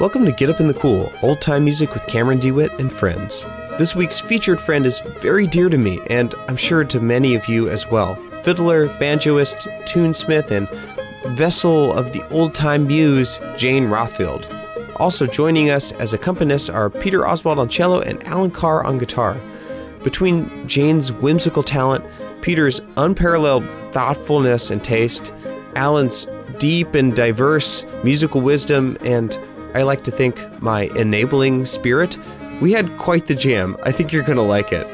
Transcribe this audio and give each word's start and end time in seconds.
Welcome 0.00 0.24
to 0.24 0.32
Get 0.32 0.48
Up 0.48 0.60
in 0.60 0.66
the 0.66 0.72
Cool, 0.72 1.12
old 1.20 1.42
time 1.42 1.64
music 1.64 1.92
with 1.92 2.06
Cameron 2.06 2.38
DeWitt 2.38 2.72
and 2.80 2.90
friends. 2.90 3.44
This 3.78 3.94
week's 3.94 4.18
featured 4.18 4.58
friend 4.58 4.86
is 4.86 5.02
very 5.18 5.46
dear 5.46 5.68
to 5.68 5.76
me, 5.76 6.00
and 6.08 6.34
I'm 6.48 6.56
sure 6.56 6.84
to 6.84 7.00
many 7.00 7.34
of 7.34 7.46
you 7.48 7.68
as 7.68 7.86
well. 7.86 8.14
Fiddler, 8.42 8.88
banjoist, 8.98 9.68
tunesmith, 9.84 10.52
and 10.52 10.66
vessel 11.36 11.92
of 11.92 12.14
the 12.14 12.26
old 12.30 12.54
time 12.54 12.86
muse, 12.86 13.40
Jane 13.58 13.88
Rothfield. 13.88 14.46
Also 14.98 15.26
joining 15.26 15.68
us 15.68 15.92
as 15.92 16.14
accompanists 16.14 16.72
are 16.72 16.88
Peter 16.88 17.28
Oswald 17.28 17.58
on 17.58 17.68
cello 17.68 18.00
and 18.00 18.26
Alan 18.26 18.50
Carr 18.50 18.82
on 18.82 18.96
guitar. 18.96 19.38
Between 20.02 20.66
Jane's 20.66 21.12
whimsical 21.12 21.62
talent, 21.62 22.06
Peter's 22.40 22.80
unparalleled 22.96 23.66
thoughtfulness 23.92 24.70
and 24.70 24.82
taste, 24.82 25.34
Alan's 25.76 26.26
deep 26.56 26.94
and 26.94 27.14
diverse 27.14 27.84
musical 28.02 28.40
wisdom, 28.40 28.96
and 29.02 29.38
I 29.74 29.82
like 29.82 30.04
to 30.04 30.10
think 30.10 30.62
my 30.62 30.82
enabling 30.96 31.64
spirit, 31.66 32.18
we 32.60 32.72
had 32.72 32.96
quite 32.98 33.26
the 33.26 33.34
jam. 33.34 33.76
I 33.84 33.92
think 33.92 34.12
you're 34.12 34.22
going 34.22 34.36
to 34.36 34.42
like 34.42 34.72
it. 34.72 34.86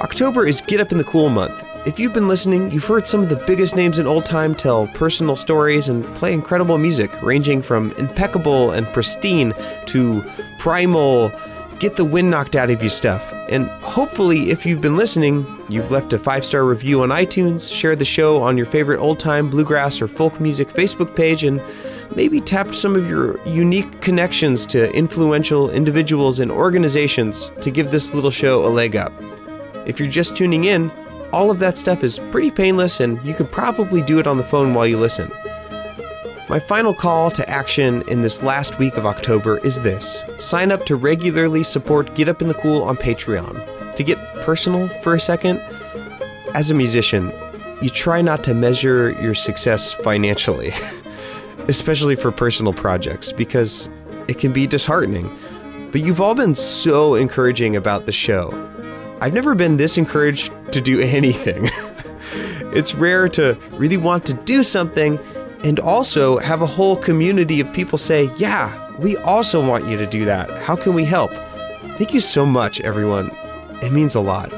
October 0.00 0.46
is 0.46 0.60
Get 0.60 0.80
Up 0.80 0.92
in 0.92 0.98
the 0.98 1.04
Cool 1.04 1.30
month. 1.30 1.64
If 1.86 1.98
you've 1.98 2.12
been 2.12 2.28
listening, 2.28 2.70
you've 2.70 2.84
heard 2.84 3.06
some 3.06 3.20
of 3.20 3.28
the 3.28 3.42
biggest 3.46 3.76
names 3.76 3.98
in 3.98 4.06
old 4.06 4.24
time 4.24 4.54
tell 4.54 4.86
personal 4.88 5.36
stories 5.36 5.88
and 5.88 6.04
play 6.16 6.32
incredible 6.32 6.78
music, 6.78 7.10
ranging 7.22 7.62
from 7.62 7.90
impeccable 7.92 8.70
and 8.70 8.86
pristine 8.88 9.54
to 9.86 10.24
primal, 10.58 11.30
get 11.78 11.96
the 11.96 12.04
wind 12.04 12.30
knocked 12.30 12.56
out 12.56 12.70
of 12.70 12.82
you 12.82 12.88
stuff. 12.88 13.32
And 13.48 13.68
hopefully, 13.82 14.50
if 14.50 14.64
you've 14.64 14.80
been 14.80 14.96
listening, 14.96 15.46
you've 15.68 15.90
left 15.90 16.12
a 16.12 16.18
five 16.18 16.44
star 16.44 16.64
review 16.64 17.02
on 17.02 17.10
iTunes, 17.10 17.74
shared 17.74 17.98
the 17.98 18.04
show 18.04 18.42
on 18.42 18.56
your 18.56 18.66
favorite 18.66 19.00
old 19.00 19.18
time 19.18 19.50
bluegrass 19.50 20.00
or 20.00 20.08
folk 20.08 20.40
music 20.40 20.68
Facebook 20.68 21.14
page, 21.14 21.44
and 21.44 21.60
maybe 22.14 22.40
tapped 22.40 22.74
some 22.74 22.94
of 22.94 23.08
your 23.08 23.44
unique 23.46 24.00
connections 24.00 24.66
to 24.66 24.92
influential 24.92 25.70
individuals 25.70 26.40
and 26.40 26.50
organizations 26.50 27.50
to 27.60 27.70
give 27.70 27.90
this 27.90 28.14
little 28.14 28.30
show 28.30 28.64
a 28.64 28.68
leg 28.68 28.96
up. 28.96 29.12
If 29.86 29.98
you're 29.98 30.08
just 30.08 30.36
tuning 30.36 30.64
in, 30.64 30.90
all 31.32 31.50
of 31.50 31.58
that 31.58 31.76
stuff 31.76 32.04
is 32.04 32.20
pretty 32.30 32.50
painless 32.50 33.00
and 33.00 33.22
you 33.24 33.34
can 33.34 33.46
probably 33.46 34.00
do 34.00 34.18
it 34.18 34.26
on 34.26 34.36
the 34.36 34.44
phone 34.44 34.72
while 34.72 34.86
you 34.86 34.98
listen. 34.98 35.30
My 36.48 36.60
final 36.60 36.94
call 36.94 37.30
to 37.32 37.48
action 37.48 38.02
in 38.08 38.22
this 38.22 38.42
last 38.42 38.78
week 38.78 38.96
of 38.96 39.06
October 39.06 39.58
is 39.58 39.80
this 39.80 40.22
sign 40.38 40.70
up 40.70 40.84
to 40.86 40.96
regularly 40.96 41.64
support 41.64 42.14
Get 42.14 42.28
Up 42.28 42.42
in 42.42 42.48
the 42.48 42.54
Cool 42.54 42.82
on 42.82 42.96
Patreon. 42.96 43.94
To 43.96 44.02
get 44.04 44.18
personal 44.42 44.88
for 45.02 45.14
a 45.14 45.20
second, 45.20 45.58
as 46.54 46.70
a 46.70 46.74
musician, 46.74 47.32
you 47.80 47.90
try 47.90 48.22
not 48.22 48.44
to 48.44 48.54
measure 48.54 49.10
your 49.20 49.34
success 49.34 49.92
financially. 49.92 50.72
especially 51.68 52.16
for 52.16 52.30
personal 52.30 52.72
projects, 52.72 53.32
because 53.32 53.88
it 54.28 54.38
can 54.38 54.52
be 54.52 54.66
disheartening. 54.66 55.30
But 55.92 56.00
you've 56.02 56.20
all 56.20 56.34
been 56.34 56.54
so 56.54 57.14
encouraging 57.14 57.76
about 57.76 58.06
the 58.06 58.12
show. 58.12 58.50
I've 59.20 59.34
never 59.34 59.54
been 59.54 59.76
this 59.76 59.96
encouraged 59.96 60.52
to 60.72 60.80
do 60.80 61.00
anything. 61.18 61.70
it's 62.74 62.94
rare 62.94 63.28
to 63.30 63.58
really 63.72 63.96
want 63.96 64.26
to 64.26 64.34
do 64.34 64.62
something 64.62 65.18
and 65.62 65.80
also 65.80 66.38
have 66.38 66.62
a 66.62 66.66
whole 66.66 66.96
community 66.96 67.60
of 67.60 67.72
people 67.72 67.98
say, 67.98 68.30
Yeah, 68.36 68.96
we 68.98 69.16
also 69.18 69.66
want 69.66 69.88
you 69.88 69.96
to 69.96 70.06
do 70.06 70.24
that. 70.24 70.50
How 70.62 70.76
can 70.76 70.94
we 70.94 71.04
help? 71.04 71.30
Thank 71.96 72.12
you 72.12 72.20
so 72.20 72.44
much, 72.44 72.80
everyone. 72.80 73.30
It 73.82 73.92
means 73.92 74.14
a 74.14 74.20
lot. 74.20 74.50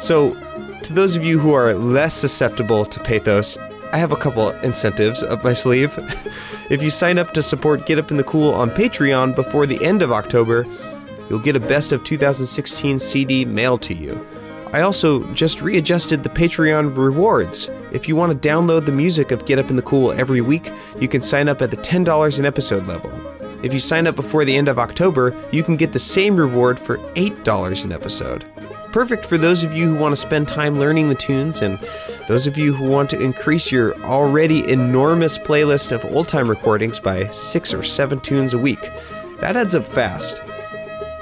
So, 0.00 0.34
to 0.82 0.92
those 0.92 1.16
of 1.16 1.24
you 1.24 1.38
who 1.38 1.54
are 1.54 1.74
less 1.74 2.14
susceptible 2.14 2.84
to 2.84 3.00
pathos, 3.00 3.56
I 3.92 3.98
have 3.98 4.12
a 4.12 4.16
couple 4.16 4.50
incentives 4.60 5.22
up 5.22 5.44
my 5.44 5.52
sleeve. 5.52 5.92
if 6.70 6.82
you 6.82 6.88
sign 6.88 7.18
up 7.18 7.34
to 7.34 7.42
support 7.42 7.86
Get 7.86 7.98
Up 7.98 8.10
in 8.10 8.16
the 8.16 8.24
Cool 8.24 8.54
on 8.54 8.70
Patreon 8.70 9.34
before 9.34 9.66
the 9.66 9.84
end 9.84 10.00
of 10.00 10.10
October, 10.10 10.66
you'll 11.28 11.38
get 11.38 11.56
a 11.56 11.60
best 11.60 11.92
of 11.92 12.02
2016 12.02 12.98
CD 12.98 13.44
mailed 13.44 13.82
to 13.82 13.94
you. 13.94 14.26
I 14.72 14.80
also 14.80 15.24
just 15.34 15.60
readjusted 15.60 16.22
the 16.22 16.30
Patreon 16.30 16.96
rewards. 16.96 17.68
If 17.92 18.08
you 18.08 18.16
want 18.16 18.32
to 18.32 18.48
download 18.48 18.86
the 18.86 18.92
music 18.92 19.30
of 19.30 19.44
Get 19.44 19.58
Up 19.58 19.68
in 19.68 19.76
the 19.76 19.82
Cool 19.82 20.12
every 20.12 20.40
week, 20.40 20.72
you 20.98 21.08
can 21.08 21.20
sign 21.20 21.46
up 21.46 21.60
at 21.60 21.70
the 21.70 21.76
$10 21.76 22.38
an 22.38 22.46
episode 22.46 22.86
level. 22.86 23.12
If 23.62 23.74
you 23.74 23.78
sign 23.78 24.06
up 24.06 24.16
before 24.16 24.46
the 24.46 24.56
end 24.56 24.68
of 24.68 24.78
October, 24.78 25.36
you 25.52 25.62
can 25.62 25.76
get 25.76 25.92
the 25.92 25.98
same 25.98 26.34
reward 26.34 26.80
for 26.80 26.96
$8 27.14 27.84
an 27.84 27.92
episode. 27.92 28.46
Perfect 28.92 29.24
for 29.24 29.38
those 29.38 29.64
of 29.64 29.72
you 29.72 29.86
who 29.86 29.94
want 29.94 30.12
to 30.12 30.20
spend 30.20 30.48
time 30.48 30.78
learning 30.78 31.08
the 31.08 31.14
tunes 31.14 31.62
and 31.62 31.78
those 32.28 32.46
of 32.46 32.58
you 32.58 32.74
who 32.74 32.86
want 32.86 33.08
to 33.08 33.20
increase 33.20 33.72
your 33.72 33.98
already 34.02 34.70
enormous 34.70 35.38
playlist 35.38 35.92
of 35.92 36.04
old 36.04 36.28
time 36.28 36.46
recordings 36.46 37.00
by 37.00 37.26
six 37.30 37.72
or 37.72 37.82
seven 37.82 38.20
tunes 38.20 38.52
a 38.52 38.58
week. 38.58 38.82
That 39.40 39.56
adds 39.56 39.74
up 39.74 39.86
fast. 39.86 40.42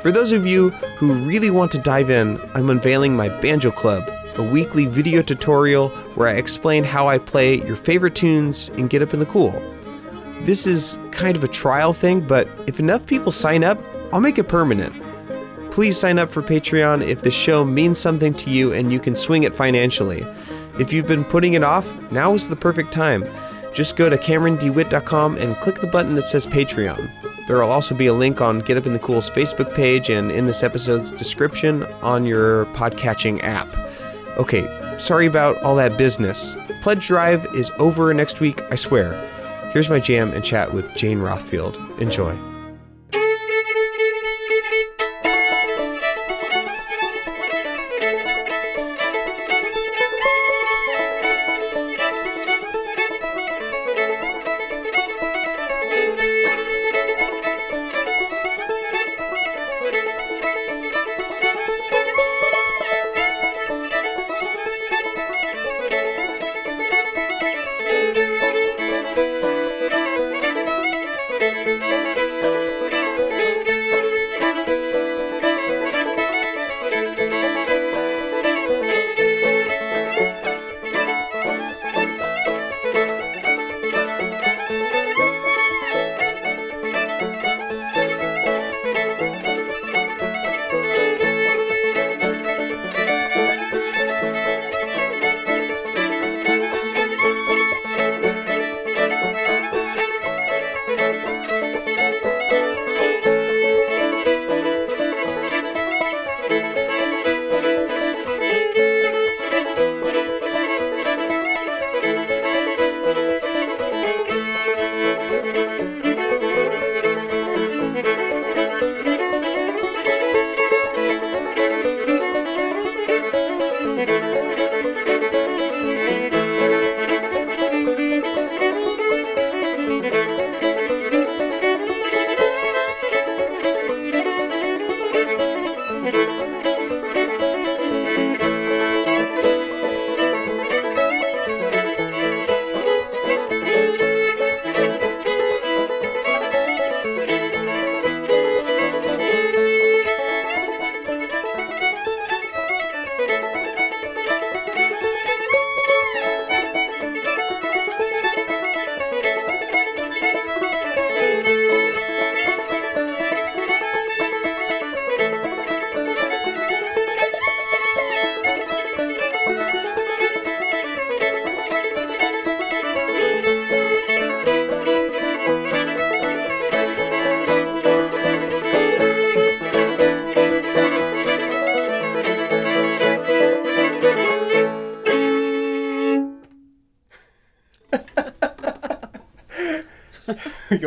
For 0.02 0.10
those 0.10 0.32
of 0.32 0.44
you 0.44 0.70
who 0.98 1.12
really 1.12 1.50
want 1.50 1.70
to 1.70 1.78
dive 1.78 2.10
in, 2.10 2.40
I'm 2.54 2.70
unveiling 2.70 3.14
my 3.14 3.28
Banjo 3.28 3.70
Club, 3.70 4.10
a 4.34 4.42
weekly 4.42 4.86
video 4.86 5.22
tutorial 5.22 5.90
where 6.16 6.26
I 6.26 6.32
explain 6.32 6.82
how 6.82 7.06
I 7.06 7.18
play 7.18 7.64
your 7.64 7.76
favorite 7.76 8.16
tunes 8.16 8.70
and 8.70 8.90
get 8.90 9.00
up 9.00 9.14
in 9.14 9.20
the 9.20 9.26
cool. 9.26 9.52
This 10.40 10.66
is 10.66 10.98
kind 11.12 11.36
of 11.36 11.44
a 11.44 11.48
trial 11.48 11.92
thing, 11.92 12.20
but 12.20 12.48
if 12.66 12.80
enough 12.80 13.06
people 13.06 13.30
sign 13.30 13.62
up, 13.62 13.78
I'll 14.12 14.20
make 14.20 14.38
it 14.38 14.48
permanent. 14.48 15.09
Please 15.70 15.98
sign 15.98 16.18
up 16.18 16.30
for 16.30 16.42
Patreon 16.42 17.06
if 17.06 17.20
the 17.20 17.30
show 17.30 17.64
means 17.64 17.98
something 17.98 18.34
to 18.34 18.50
you 18.50 18.72
and 18.72 18.92
you 18.92 18.98
can 18.98 19.14
swing 19.14 19.44
it 19.44 19.54
financially. 19.54 20.26
If 20.78 20.92
you've 20.92 21.06
been 21.06 21.24
putting 21.24 21.54
it 21.54 21.62
off, 21.62 21.92
now 22.10 22.34
is 22.34 22.48
the 22.48 22.56
perfect 22.56 22.92
time. 22.92 23.24
Just 23.72 23.96
go 23.96 24.08
to 24.08 24.16
CameronDeWitt.com 24.16 25.36
and 25.36 25.56
click 25.58 25.76
the 25.76 25.86
button 25.86 26.14
that 26.16 26.28
says 26.28 26.44
Patreon. 26.44 27.10
There 27.46 27.56
will 27.56 27.70
also 27.70 27.94
be 27.94 28.06
a 28.06 28.14
link 28.14 28.40
on 28.40 28.60
Get 28.60 28.76
Up 28.76 28.86
in 28.86 28.92
the 28.92 28.98
Cool's 28.98 29.30
Facebook 29.30 29.74
page 29.74 30.10
and 30.10 30.30
in 30.30 30.46
this 30.46 30.62
episode's 30.62 31.10
description 31.12 31.84
on 32.02 32.24
your 32.24 32.66
podcatching 32.66 33.42
app. 33.42 33.68
Okay, 34.38 34.66
sorry 34.98 35.26
about 35.26 35.56
all 35.62 35.76
that 35.76 35.96
business. 35.96 36.56
Pledge 36.82 37.06
Drive 37.06 37.46
is 37.54 37.70
over 37.78 38.12
next 38.14 38.40
week, 38.40 38.60
I 38.72 38.74
swear. 38.74 39.12
Here's 39.72 39.88
my 39.88 40.00
jam 40.00 40.32
and 40.32 40.44
chat 40.44 40.74
with 40.74 40.94
Jane 40.94 41.18
Rothfield. 41.18 42.00
Enjoy. 42.00 42.49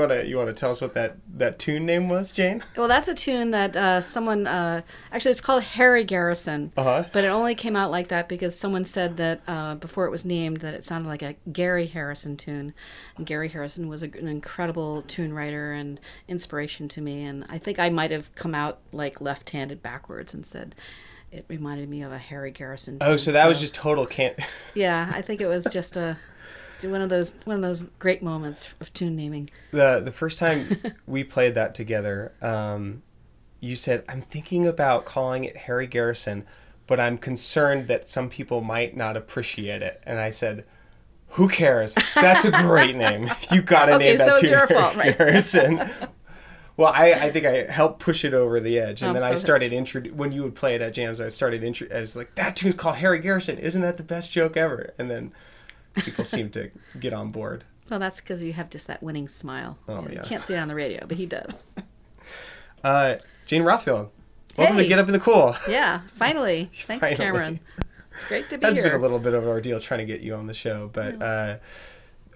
You 0.04 0.10
want 0.10 0.22
to 0.22 0.28
you 0.30 0.38
want 0.38 0.48
to 0.50 0.54
tell 0.54 0.72
us 0.72 0.82
what 0.82 0.94
that 0.96 1.18
that 1.38 1.60
tune 1.60 1.86
name 1.86 2.10
was, 2.10 2.32
Jane? 2.32 2.64
Well, 2.78 2.88
that's 2.88 3.08
a 3.08 3.14
tune 3.14 3.52
that 3.52 3.76
uh, 3.76 4.02
someone 4.02 4.48
uh, 4.48 4.82
actually 5.12 5.32
it's 5.32 5.42
called 5.42 5.64
Harry 5.64 6.04
Garrison, 6.04 6.72
Uh-huh. 6.78 7.06
but 7.14 7.24
it 7.24 7.28
only 7.28 7.56
came 7.56 7.76
out 7.76 7.92
like 7.92 8.10
that 8.10 8.28
because 8.30 8.58
someone 8.58 8.86
said 8.86 9.18
that 9.18 9.42
uh, 9.48 9.76
before 9.76 10.06
it 10.06 10.12
was 10.12 10.26
named 10.26 10.58
that 10.58 10.74
it 10.74 10.84
sounded 10.84 11.08
like 11.08 11.22
a 11.22 11.36
Gary 11.52 11.88
Harrison 11.88 12.38
tune. 12.38 12.74
And 13.18 13.26
Gary 13.26 13.50
Harrison 13.50 13.88
was 13.88 14.04
a, 14.04 14.08
an 14.08 14.28
incredible 14.28 15.02
tune 15.04 15.34
writer 15.34 15.72
and 15.72 16.00
inspiration 16.28 16.88
to 16.90 17.02
me, 17.02 17.24
and 17.24 17.46
I 17.50 17.58
think 17.58 17.80
I 17.80 17.90
might 17.90 18.12
have 18.12 18.34
come 18.36 18.54
out 18.56 18.80
like 18.92 19.22
left-handed 19.22 19.82
backwards 19.82 20.34
and 20.34 20.46
said 20.46 20.76
it 21.32 21.46
reminded 21.48 21.90
me 21.90 22.04
of 22.04 22.12
a 22.12 22.18
Harry 22.20 22.52
Garrison. 22.52 23.00
Oh, 23.02 23.16
so 23.16 23.32
that 23.32 23.48
was 23.48 23.60
just 23.60 23.74
total 23.74 24.06
can't. 24.06 24.38
yeah. 24.76 25.12
I 25.14 25.22
think 25.24 25.42
it 25.42 25.48
was 25.48 25.66
just 25.66 25.98
a 25.98 26.16
one 26.86 27.02
of 27.02 27.10
those 27.10 27.34
one 27.46 27.56
of 27.58 27.62
those 27.62 27.82
great 28.00 28.22
moments 28.24 28.74
of 28.82 28.94
tune 28.94 29.16
naming. 29.16 29.50
the 29.72 30.02
the 30.04 30.12
first 30.12 30.40
time 30.40 30.78
we 31.08 31.24
played 31.24 31.56
that 31.56 31.76
together, 31.76 32.34
um, 32.42 33.04
you 33.60 33.76
said, 33.76 34.04
"I'm 34.10 34.22
thinking 34.22 34.68
about 34.68 35.06
calling 35.06 35.44
it 35.46 35.56
Harry 35.58 35.88
Garrison, 35.88 36.46
but 36.88 37.00
I'm 37.00 37.18
concerned 37.18 37.88
that 37.88 38.08
some 38.10 38.30
people 38.30 38.62
might 38.62 38.96
not 38.96 39.16
appreciate 39.18 39.82
it." 39.82 40.02
And 40.06 40.20
I 40.20 40.30
said, 40.32 40.66
"Who 41.30 41.48
cares? 41.48 41.96
That's 42.16 42.46
a 42.46 42.52
great 42.52 42.96
name. 42.96 43.30
You 43.52 43.62
gotta 43.62 43.94
Okay, 43.96 44.10
name 44.10 44.18
that 44.18 44.38
so 44.38 44.42
tune 44.42 44.54
Harry 44.54 44.68
fault, 44.68 44.96
right? 44.96 45.18
Garrison." 45.18 45.82
Well, 46.76 46.92
I, 46.92 47.12
I 47.14 47.30
think 47.32 47.46
I 47.46 47.72
helped 47.72 48.00
push 48.00 48.26
it 48.26 48.34
over 48.34 48.60
the 48.60 48.80
edge, 48.80 49.04
and 49.04 49.10
I'm 49.10 49.14
then 49.14 49.24
I 49.24 49.36
started 49.36 49.72
intro- 49.74 50.02
when 50.06 50.32
you 50.32 50.42
would 50.42 50.56
play 50.56 50.74
it 50.74 50.82
at 50.82 50.96
jams. 50.96 51.22
I 51.22 51.28
started 51.28 51.64
intro- 51.64 51.88
I 51.96 52.00
was 52.00 52.16
like, 52.16 52.34
"That 52.34 52.56
tune's 52.56 52.74
called 52.74 52.96
Harry 52.96 53.20
Garrison. 53.20 53.60
Isn't 53.60 53.84
that 53.84 53.98
the 53.98 54.04
best 54.04 54.32
joke 54.32 54.58
ever?" 54.58 54.92
And 54.98 55.08
then 55.08 55.34
people 55.96 56.24
seem 56.24 56.50
to 56.52 56.70
get 57.00 57.14
on 57.14 57.32
board. 57.32 57.64
Well, 57.90 58.00
that's 58.00 58.22
because 58.22 58.42
you 58.44 58.54
have 58.54 58.70
just 58.70 58.88
that 58.88 59.04
winning 59.04 59.28
smile. 59.28 59.78
Oh, 59.88 60.02
You 60.04 60.16
yeah. 60.16 60.24
can't 60.24 60.42
see 60.44 60.54
it 60.54 60.58
on 60.58 60.68
the 60.68 60.76
radio, 60.76 61.06
but 61.08 61.18
he 61.18 61.26
does. 61.26 61.64
Uh, 62.84 63.16
Jane 63.46 63.62
Rothfield, 63.64 64.10
welcome 64.58 64.76
to 64.78 64.86
Get 64.86 65.00
Up 65.00 65.08
in 65.08 65.14
the 65.14 65.20
Cool. 65.20 65.56
Yeah, 65.70 66.00
finally. 66.16 66.70
Thanks, 66.74 67.02
Finally. 67.08 67.16
Cameron. 67.16 67.60
It's 67.78 68.28
great 68.28 68.50
to 68.50 68.58
be 68.58 68.62
That's 68.62 68.76
here. 68.76 68.84
been 68.84 68.94
a 68.96 68.98
little 68.98 69.20
bit 69.20 69.34
of 69.34 69.44
an 69.44 69.50
ordeal 69.50 69.80
trying 69.80 70.00
to 70.00 70.06
get 70.06 70.20
you 70.22 70.36
on 70.36 70.48
the 70.48 70.54
show, 70.54 70.90
but 70.92 71.22
uh, 71.22 71.58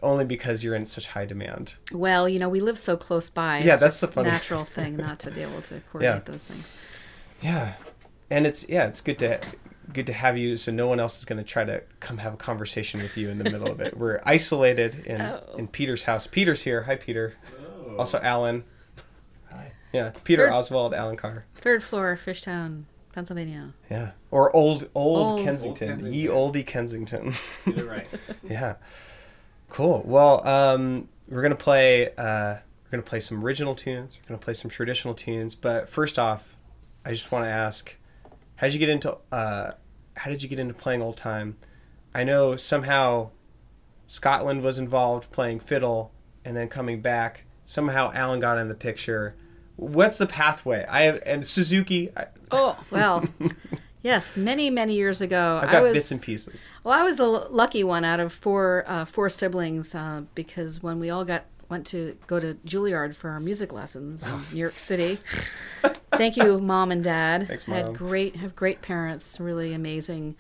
only 0.02 0.24
because 0.24 0.64
you're 0.64 0.76
in 0.76 0.86
such 0.86 1.08
high 1.08 1.26
demand. 1.26 1.76
Well, 1.92 2.30
you 2.30 2.40
know, 2.40 2.48
we 2.48 2.62
live 2.62 2.80
so 2.80 2.96
close 2.96 3.30
by. 3.30 3.60
Yeah, 3.60 3.76
that's 3.76 4.00
the 4.00 4.08
funny- 4.08 4.30
natural 4.30 4.64
thing 4.64 4.96
not 4.96 5.20
to 5.20 5.32
be 5.32 5.42
able 5.42 5.62
to 5.64 5.82
coordinate 5.92 6.26
those 6.26 6.46
things. 6.46 6.78
Yeah, 7.42 7.74
and 8.30 8.48
it's 8.48 8.68
yeah, 8.70 8.88
it's 8.88 9.02
good 9.02 9.20
to 9.20 9.40
good 9.94 10.08
to 10.08 10.14
have 10.14 10.38
you, 10.38 10.58
so 10.58 10.72
no 10.72 10.88
one 10.88 11.00
else 11.00 11.18
is 11.20 11.26
going 11.26 11.38
to 11.38 11.44
try 11.44 11.64
to 11.64 11.82
come 12.00 12.18
have 12.18 12.34
a 12.34 12.38
conversation 12.38 13.02
with 13.02 13.18
you 13.18 13.30
in 13.30 13.38
the 13.38 13.44
middle 13.46 13.68
of 13.72 13.80
it. 13.80 13.98
We're 13.98 14.20
isolated 14.26 15.06
in 15.06 15.22
Oh. 15.22 15.42
in 15.58 15.68
Peter's 15.68 16.04
house. 16.04 16.28
Peter's 16.28 16.62
here. 16.64 16.84
Hi, 16.84 16.96
Peter. 16.96 17.36
Also, 17.98 18.20
Alan. 18.20 18.64
Hi. 19.52 19.72
Yeah, 19.94 20.12
Peter 20.24 20.48
Third- 20.48 20.54
Oswald, 20.54 20.94
Alan 20.94 21.16
Carr. 21.18 21.46
Third 21.56 21.84
floor, 21.84 22.20
Fishtown, 22.24 22.84
Pennsylvania. 23.14 23.74
Yeah, 23.90 24.12
or 24.30 24.54
old 24.56 24.90
old, 24.94 25.32
Old- 25.32 25.42
Kensington, 25.44 26.04
Old 26.06 26.14
ye 26.14 26.26
oldie 26.28 26.66
Kensington. 26.68 27.34
Get 27.66 27.78
it 27.80 27.86
right. 27.88 28.08
Yeah. 28.44 28.76
Cool. 29.70 30.02
Well, 30.06 30.46
um, 30.48 31.10
we're 31.28 31.42
gonna 31.42 31.56
play. 31.56 32.10
Uh, 32.18 32.56
we're 32.86 32.92
gonna 32.92 33.04
play 33.04 33.20
some 33.20 33.44
original 33.44 33.76
tunes. 33.76 34.20
We're 34.24 34.30
gonna 34.36 34.44
play 34.46 34.54
some 34.54 34.70
traditional 34.72 35.14
tunes. 35.14 35.56
But 35.56 35.90
first 35.90 36.18
off, 36.20 36.56
I 37.06 37.10
just 37.12 37.32
want 37.32 37.46
to 37.46 37.50
ask, 37.50 37.96
how 38.58 38.68
did 38.68 38.74
you 38.74 38.80
get 38.80 38.90
into? 38.90 39.18
Uh, 39.32 39.72
how 40.18 40.30
did 40.30 40.44
you 40.44 40.50
get 40.50 40.60
into 40.60 40.74
playing 40.74 41.02
old 41.02 41.18
time? 41.18 41.56
I 42.14 42.24
know 42.24 42.56
somehow 42.56 43.30
Scotland 44.08 44.62
was 44.64 44.78
involved 44.78 45.32
playing 45.32 45.60
fiddle, 45.62 46.12
and 46.46 46.56
then 46.56 46.68
coming 46.68 47.02
back. 47.02 47.46
Somehow 47.66 48.12
Alan 48.14 48.40
got 48.40 48.58
in 48.58 48.68
the 48.70 48.76
picture. 48.76 49.36
What's 49.76 50.18
the 50.18 50.26
pathway? 50.28 50.86
I 50.90 51.02
have 51.02 51.20
and 51.26 51.46
Suzuki. 51.48 52.12
I, 52.16 52.26
Oh, 52.52 52.80
well. 52.92 53.26
yes, 54.02 54.38
many, 54.38 54.70
many 54.70 54.94
years 54.94 55.22
ago. 55.22 55.60
I've 55.62 55.70
I 55.70 55.72
got 55.74 55.84
was, 55.84 55.94
bits 55.94 56.12
and 56.12 56.22
pieces. 56.22 56.72
Well, 56.84 56.98
I 56.98 57.04
was 57.04 57.18
the 57.18 57.26
l- 57.26 57.48
lucky 57.50 57.84
one 57.84 58.06
out 58.06 58.22
of 58.22 58.32
four 58.32 58.86
uh, 58.88 59.04
four 59.06 59.30
siblings 59.30 59.94
uh, 59.94 60.22
because 60.34 60.82
when 60.82 61.00
we 61.00 61.10
all 61.10 61.26
got 61.26 61.44
went 61.70 61.86
to 61.88 62.18
go 62.28 62.40
to 62.40 62.56
Juilliard 62.66 63.16
for 63.16 63.30
our 63.30 63.40
music 63.40 63.74
lessons 63.74 64.24
in 64.24 64.40
New 64.54 64.60
York 64.60 64.74
City. 64.74 65.20
Thank 66.12 66.38
you, 66.38 66.60
mom 66.62 66.92
and 66.92 67.04
dad. 67.04 67.48
Thanks, 67.48 67.64
had 67.64 67.94
great 67.94 68.38
have 68.38 68.56
great 68.56 68.82
parents, 68.82 69.40
really 69.40 69.74
amazing 69.74 70.36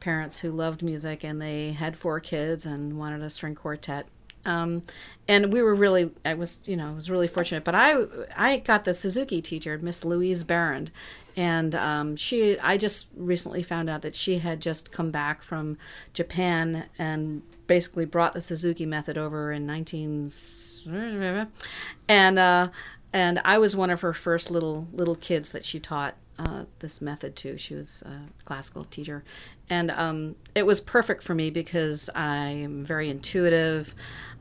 parents 0.00 0.40
who 0.40 0.50
loved 0.50 0.82
music, 0.82 1.24
and 1.24 1.40
they 1.40 1.72
had 1.72 1.96
four 1.96 2.20
kids 2.20 2.64
and 2.64 2.98
wanted 2.98 3.22
a 3.22 3.30
string 3.30 3.54
quartet. 3.54 4.06
Um, 4.44 4.82
and 5.28 5.52
we 5.52 5.60
were 5.60 5.74
really, 5.74 6.10
I 6.24 6.32
was, 6.34 6.62
you 6.64 6.76
know, 6.76 6.92
was 6.92 7.10
really 7.10 7.28
fortunate. 7.28 7.62
But 7.62 7.74
I, 7.74 8.04
I 8.34 8.56
got 8.58 8.84
the 8.84 8.94
Suzuki 8.94 9.42
teacher, 9.42 9.78
Miss 9.78 10.04
Louise 10.04 10.44
Behrend, 10.44 10.90
and 11.36 11.74
um, 11.74 12.16
she, 12.16 12.58
I 12.58 12.76
just 12.76 13.08
recently 13.14 13.62
found 13.62 13.90
out 13.90 14.02
that 14.02 14.14
she 14.14 14.38
had 14.38 14.60
just 14.60 14.90
come 14.90 15.10
back 15.10 15.42
from 15.42 15.76
Japan 16.12 16.86
and 16.98 17.42
basically 17.70 18.04
brought 18.04 18.32
the 18.32 18.40
Suzuki 18.40 18.84
method 18.84 19.16
over 19.16 19.52
in 19.52 19.64
19, 19.64 20.28
and 22.08 22.36
uh, 22.36 22.68
and 23.12 23.40
I 23.44 23.58
was 23.58 23.76
one 23.76 23.90
of 23.90 24.00
her 24.00 24.12
first 24.12 24.50
little 24.50 24.88
little 24.92 25.14
kids 25.14 25.52
that 25.52 25.64
she 25.64 25.78
taught 25.78 26.16
uh, 26.36 26.64
this 26.80 27.00
method 27.00 27.36
to. 27.36 27.56
She 27.56 27.76
was 27.76 28.02
a 28.02 28.22
classical 28.44 28.86
teacher, 28.86 29.22
and 29.68 29.92
um, 29.92 30.34
it 30.52 30.66
was 30.66 30.80
perfect 30.80 31.22
for 31.22 31.32
me 31.32 31.50
because 31.50 32.10
I'm 32.12 32.84
very 32.84 33.08
intuitive. 33.08 33.94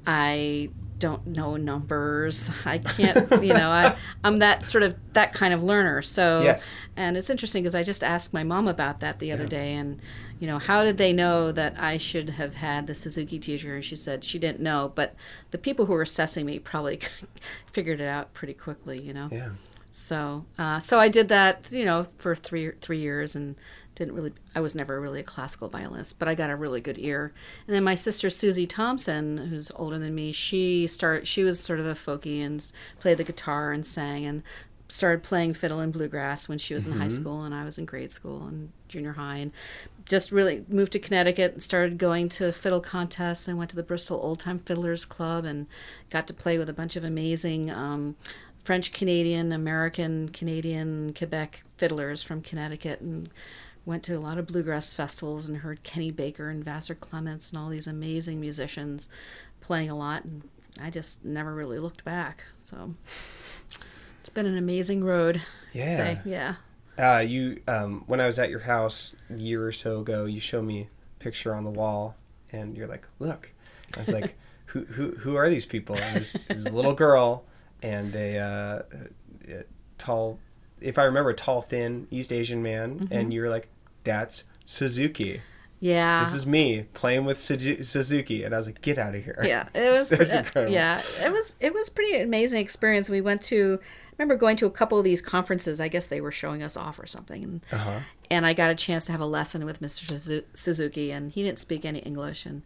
I 0.07 0.71
don't 0.99 1.25
know 1.27 1.55
numbers. 1.57 2.51
I 2.65 2.77
can't, 2.77 3.43
you 3.43 3.53
know, 3.53 3.71
I, 3.71 3.95
I'm 4.23 4.37
that 4.37 4.65
sort 4.65 4.83
of 4.83 4.95
that 5.13 5.33
kind 5.33 5.53
of 5.53 5.63
learner. 5.63 6.01
So, 6.01 6.41
Yes. 6.41 6.71
and 6.95 7.17
it's 7.17 7.29
interesting 7.29 7.63
because 7.63 7.75
I 7.75 7.83
just 7.83 8.03
asked 8.03 8.33
my 8.33 8.43
mom 8.43 8.67
about 8.67 8.99
that 8.99 9.19
the 9.19 9.31
other 9.31 9.47
day, 9.47 9.73
and 9.73 10.01
you 10.39 10.47
know, 10.47 10.59
how 10.59 10.83
did 10.83 10.97
they 10.97 11.11
know 11.13 11.51
that 11.51 11.79
I 11.79 11.97
should 11.97 12.29
have 12.31 12.55
had 12.55 12.87
the 12.87 12.95
Suzuki 12.95 13.39
teacher? 13.39 13.75
And 13.75 13.83
she 13.83 13.95
said 13.95 14.23
she 14.23 14.37
didn't 14.39 14.59
know, 14.61 14.91
but 14.93 15.15
the 15.51 15.57
people 15.57 15.85
who 15.85 15.93
were 15.93 16.01
assessing 16.01 16.45
me 16.45 16.59
probably 16.59 16.99
figured 17.71 17.99
it 18.01 18.07
out 18.07 18.33
pretty 18.33 18.53
quickly. 18.53 19.01
You 19.01 19.13
know. 19.13 19.29
Yeah. 19.31 19.49
So, 19.91 20.45
uh, 20.57 20.79
so 20.79 20.99
I 20.99 21.09
did 21.09 21.29
that, 21.29 21.71
you 21.71 21.85
know, 21.85 22.07
for 22.17 22.35
three 22.35 22.71
three 22.81 22.99
years, 22.99 23.35
and 23.35 23.55
didn't 23.95 24.15
really. 24.15 24.33
I 24.55 24.61
was 24.61 24.75
never 24.75 24.99
really 24.99 25.19
a 25.19 25.23
classical 25.23 25.67
violinist, 25.67 26.19
but 26.19 26.27
I 26.27 26.35
got 26.35 26.49
a 26.49 26.55
really 26.55 26.81
good 26.81 26.97
ear. 26.97 27.33
And 27.67 27.75
then 27.75 27.83
my 27.83 27.95
sister 27.95 28.29
Susie 28.29 28.67
Thompson, 28.67 29.37
who's 29.49 29.71
older 29.75 29.99
than 29.99 30.15
me, 30.15 30.31
she 30.31 30.87
started. 30.87 31.27
She 31.27 31.43
was 31.43 31.59
sort 31.59 31.79
of 31.79 31.85
a 31.85 31.93
folky 31.93 32.43
and 32.43 32.65
played 32.99 33.17
the 33.17 33.23
guitar 33.23 33.71
and 33.71 33.85
sang 33.85 34.25
and 34.25 34.43
started 34.87 35.21
playing 35.21 35.53
fiddle 35.53 35.79
and 35.79 35.93
bluegrass 35.93 36.49
when 36.49 36.57
she 36.57 36.73
was 36.73 36.87
in 36.87 36.93
high 36.93 37.07
school, 37.07 37.43
and 37.43 37.53
I 37.53 37.63
was 37.63 37.77
in 37.77 37.85
grade 37.85 38.11
school 38.11 38.47
and 38.47 38.71
junior 38.87 39.13
high, 39.13 39.37
and 39.37 39.51
just 40.07 40.31
really 40.31 40.65
moved 40.67 40.91
to 40.93 40.99
Connecticut 40.99 41.53
and 41.53 41.61
started 41.61 41.99
going 41.99 42.27
to 42.29 42.51
fiddle 42.51 42.81
contests 42.81 43.47
and 43.47 43.57
went 43.57 43.69
to 43.69 43.75
the 43.75 43.83
Bristol 43.83 44.19
Old 44.19 44.39
Time 44.39 44.57
Fiddlers 44.57 45.05
Club 45.05 45.45
and 45.45 45.67
got 46.09 46.25
to 46.25 46.33
play 46.33 46.57
with 46.57 46.69
a 46.69 46.73
bunch 46.73 46.95
of 46.95 47.03
amazing. 47.03 47.69
Um, 47.69 48.15
French 48.63 48.91
Canadian, 48.93 49.51
American, 49.51 50.29
Canadian, 50.29 51.13
Quebec 51.13 51.63
fiddlers 51.77 52.21
from 52.21 52.41
Connecticut 52.41 53.01
and 53.01 53.29
went 53.85 54.03
to 54.03 54.13
a 54.13 54.19
lot 54.19 54.37
of 54.37 54.47
bluegrass 54.47 54.93
festivals 54.93 55.47
and 55.47 55.59
heard 55.59 55.83
Kenny 55.83 56.11
Baker 56.11 56.49
and 56.49 56.63
Vassar 56.63 56.95
Clements 56.95 57.49
and 57.49 57.59
all 57.59 57.69
these 57.69 57.87
amazing 57.87 58.39
musicians 58.39 59.09
playing 59.61 59.89
a 59.89 59.97
lot 59.97 60.23
and 60.23 60.43
I 60.81 60.89
just 60.89 61.25
never 61.25 61.53
really 61.53 61.79
looked 61.79 62.05
back. 62.05 62.45
So 62.63 62.93
it's 64.19 64.29
been 64.29 64.45
an 64.45 64.57
amazing 64.57 65.03
road. 65.03 65.41
Yeah. 65.73 66.19
Yeah. 66.25 66.55
Uh, 66.97 67.19
you 67.19 67.61
um, 67.67 68.03
when 68.07 68.19
I 68.19 68.25
was 68.25 68.39
at 68.39 68.49
your 68.49 68.59
house 68.59 69.15
a 69.29 69.37
year 69.37 69.65
or 69.65 69.71
so 69.71 69.99
ago, 70.01 70.25
you 70.25 70.39
showed 70.39 70.65
me 70.65 70.81
a 70.81 71.23
picture 71.23 71.55
on 71.55 71.63
the 71.63 71.69
wall, 71.69 72.17
and 72.51 72.75
you're 72.75 72.87
like, 72.87 73.07
"Look." 73.19 73.53
I 73.95 73.99
was 73.99 74.09
like, 74.09 74.37
"Who 74.67 74.83
who 74.83 75.11
who 75.11 75.35
are 75.37 75.49
these 75.49 75.65
people?" 75.65 75.95
And 75.95 76.17
it 76.17 76.19
was, 76.19 76.35
it 76.35 76.53
was 76.53 76.65
a 76.65 76.71
little 76.71 76.93
girl 76.93 77.45
and 77.81 78.15
a 78.15 78.37
uh, 78.39 78.81
tall, 79.97 80.39
if 80.81 80.97
I 80.97 81.03
remember, 81.03 81.29
a 81.31 81.35
tall, 81.35 81.61
thin 81.61 82.07
East 82.11 82.31
Asian 82.31 82.61
man, 82.63 83.07
and 83.11 83.33
you 83.33 83.41
were 83.41 83.49
like, 83.49 83.67
"That's 84.03 84.43
Suzuki. 84.65 85.41
Yeah. 85.81 86.19
This 86.19 86.33
is 86.33 86.45
me 86.45 86.83
playing 86.93 87.23
with 87.25 87.39
Suzuki." 87.39 88.43
And 88.43 88.53
I 88.53 88.57
was 88.57 88.67
like, 88.67 88.81
"Get 88.81 88.97
out 88.97 89.15
of 89.15 89.23
here!" 89.23 89.39
yeah 89.43 89.69
it 89.73 89.91
was 89.91 90.09
That's 90.17 90.35
uh, 90.35 90.39
incredible. 90.39 90.73
yeah 90.73 91.01
it 91.21 91.31
was 91.31 91.55
it 91.61 91.73
was 91.73 91.89
pretty 91.89 92.17
amazing 92.19 92.59
experience 92.59 93.09
we 93.09 93.21
went 93.21 93.41
to 93.43 93.79
I 93.81 94.21
remember 94.21 94.35
going 94.35 94.57
to 94.57 94.65
a 94.65 94.71
couple 94.71 94.97
of 94.97 95.05
these 95.05 95.21
conferences 95.21 95.79
i 95.79 95.87
guess 95.87 96.07
they 96.07 96.19
were 96.19 96.31
showing 96.33 96.61
us 96.61 96.75
off 96.75 96.99
or 96.99 97.05
something 97.05 97.41
and 97.45 97.61
Uh-huh. 97.71 97.99
and 98.29 98.45
i 98.45 98.51
got 98.51 98.69
a 98.71 98.75
chance 98.75 99.05
to 99.05 99.13
have 99.13 99.21
a 99.21 99.25
lesson 99.25 99.63
with 99.63 99.79
mr 99.81 100.43
suzuki 100.53 101.11
and 101.11 101.31
he 101.31 101.43
didn't 101.43 101.59
speak 101.59 101.85
any 101.85 101.99
english 101.99 102.45
and 102.45 102.61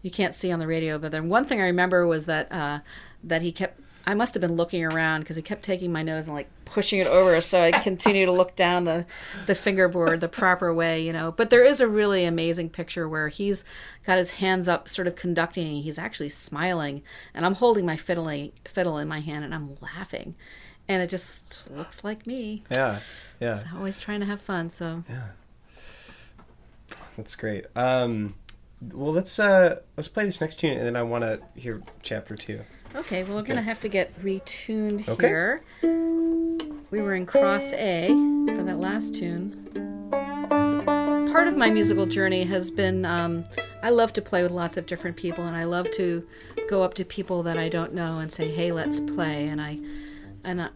you 0.00 0.10
can't 0.10 0.34
see 0.34 0.50
on 0.50 0.58
the 0.60 0.66
radio 0.66 0.98
but 0.98 1.12
then 1.12 1.28
one 1.28 1.44
thing 1.44 1.60
i 1.60 1.64
remember 1.64 2.06
was 2.06 2.24
that 2.24 2.50
uh, 2.50 2.78
that 3.22 3.42
he 3.42 3.52
kept 3.52 3.78
I 4.06 4.14
must 4.14 4.34
have 4.34 4.40
been 4.40 4.54
looking 4.54 4.84
around 4.84 5.20
because 5.20 5.36
he 5.36 5.42
kept 5.42 5.62
taking 5.62 5.92
my 5.92 6.02
nose 6.02 6.28
and 6.28 6.36
like 6.36 6.48
pushing 6.64 6.98
it 6.98 7.06
over, 7.06 7.40
so 7.40 7.62
I 7.62 7.70
continue 7.70 8.26
to 8.26 8.32
look 8.32 8.54
down 8.54 8.84
the 8.84 9.06
the 9.46 9.54
fingerboard 9.54 10.20
the 10.20 10.28
proper 10.28 10.72
way, 10.74 11.02
you 11.02 11.12
know. 11.12 11.32
But 11.32 11.50
there 11.50 11.64
is 11.64 11.80
a 11.80 11.88
really 11.88 12.24
amazing 12.24 12.70
picture 12.70 13.08
where 13.08 13.28
he's 13.28 13.64
got 14.04 14.18
his 14.18 14.32
hands 14.32 14.68
up, 14.68 14.88
sort 14.88 15.06
of 15.06 15.16
conducting. 15.16 15.82
He's 15.82 15.98
actually 15.98 16.28
smiling, 16.28 17.02
and 17.32 17.46
I'm 17.46 17.54
holding 17.54 17.86
my 17.86 17.96
fiddling 17.96 18.52
fiddle 18.66 18.98
in 18.98 19.08
my 19.08 19.20
hand, 19.20 19.44
and 19.44 19.54
I'm 19.54 19.76
laughing, 19.80 20.34
and 20.86 21.02
it 21.02 21.08
just 21.08 21.70
looks 21.70 22.04
like 22.04 22.26
me. 22.26 22.64
Yeah, 22.70 22.98
yeah. 23.40 23.62
always 23.74 23.98
trying 23.98 24.20
to 24.20 24.26
have 24.26 24.40
fun. 24.40 24.68
So 24.68 25.04
yeah, 25.08 25.28
that's 27.16 27.36
great. 27.36 27.64
Um, 27.74 28.34
well, 28.92 29.12
let's 29.12 29.38
uh, 29.38 29.80
let's 29.96 30.08
play 30.08 30.26
this 30.26 30.40
next 30.40 30.56
tune, 30.60 30.76
and 30.76 30.86
then 30.86 30.96
I 30.96 31.02
want 31.02 31.24
to 31.24 31.40
hear 31.58 31.82
chapter 32.02 32.36
two. 32.36 32.60
Okay, 32.94 33.24
well, 33.24 33.34
we're 33.34 33.40
okay. 33.40 33.48
gonna 33.48 33.62
have 33.62 33.80
to 33.80 33.88
get 33.88 34.16
retuned 34.20 35.08
okay. 35.08 35.26
here. 35.26 35.62
We 36.90 37.00
were 37.00 37.14
in 37.14 37.26
cross 37.26 37.72
A 37.72 38.06
for 38.54 38.62
that 38.62 38.78
last 38.78 39.16
tune. 39.16 39.60
Part 41.32 41.48
of 41.48 41.56
my 41.56 41.70
musical 41.70 42.06
journey 42.06 42.44
has 42.44 42.70
been 42.70 43.04
um, 43.04 43.44
I 43.82 43.90
love 43.90 44.12
to 44.14 44.22
play 44.22 44.42
with 44.42 44.52
lots 44.52 44.76
of 44.76 44.86
different 44.86 45.16
people, 45.16 45.44
and 45.44 45.56
I 45.56 45.64
love 45.64 45.90
to 45.92 46.26
go 46.70 46.84
up 46.84 46.94
to 46.94 47.04
people 47.04 47.42
that 47.42 47.58
I 47.58 47.68
don't 47.68 47.94
know 47.94 48.20
and 48.20 48.32
say, 48.32 48.50
"Hey, 48.50 48.70
let's 48.70 49.00
play." 49.00 49.48
And 49.48 49.60
I 49.60 49.78
and 50.44 50.62
I, 50.62 50.68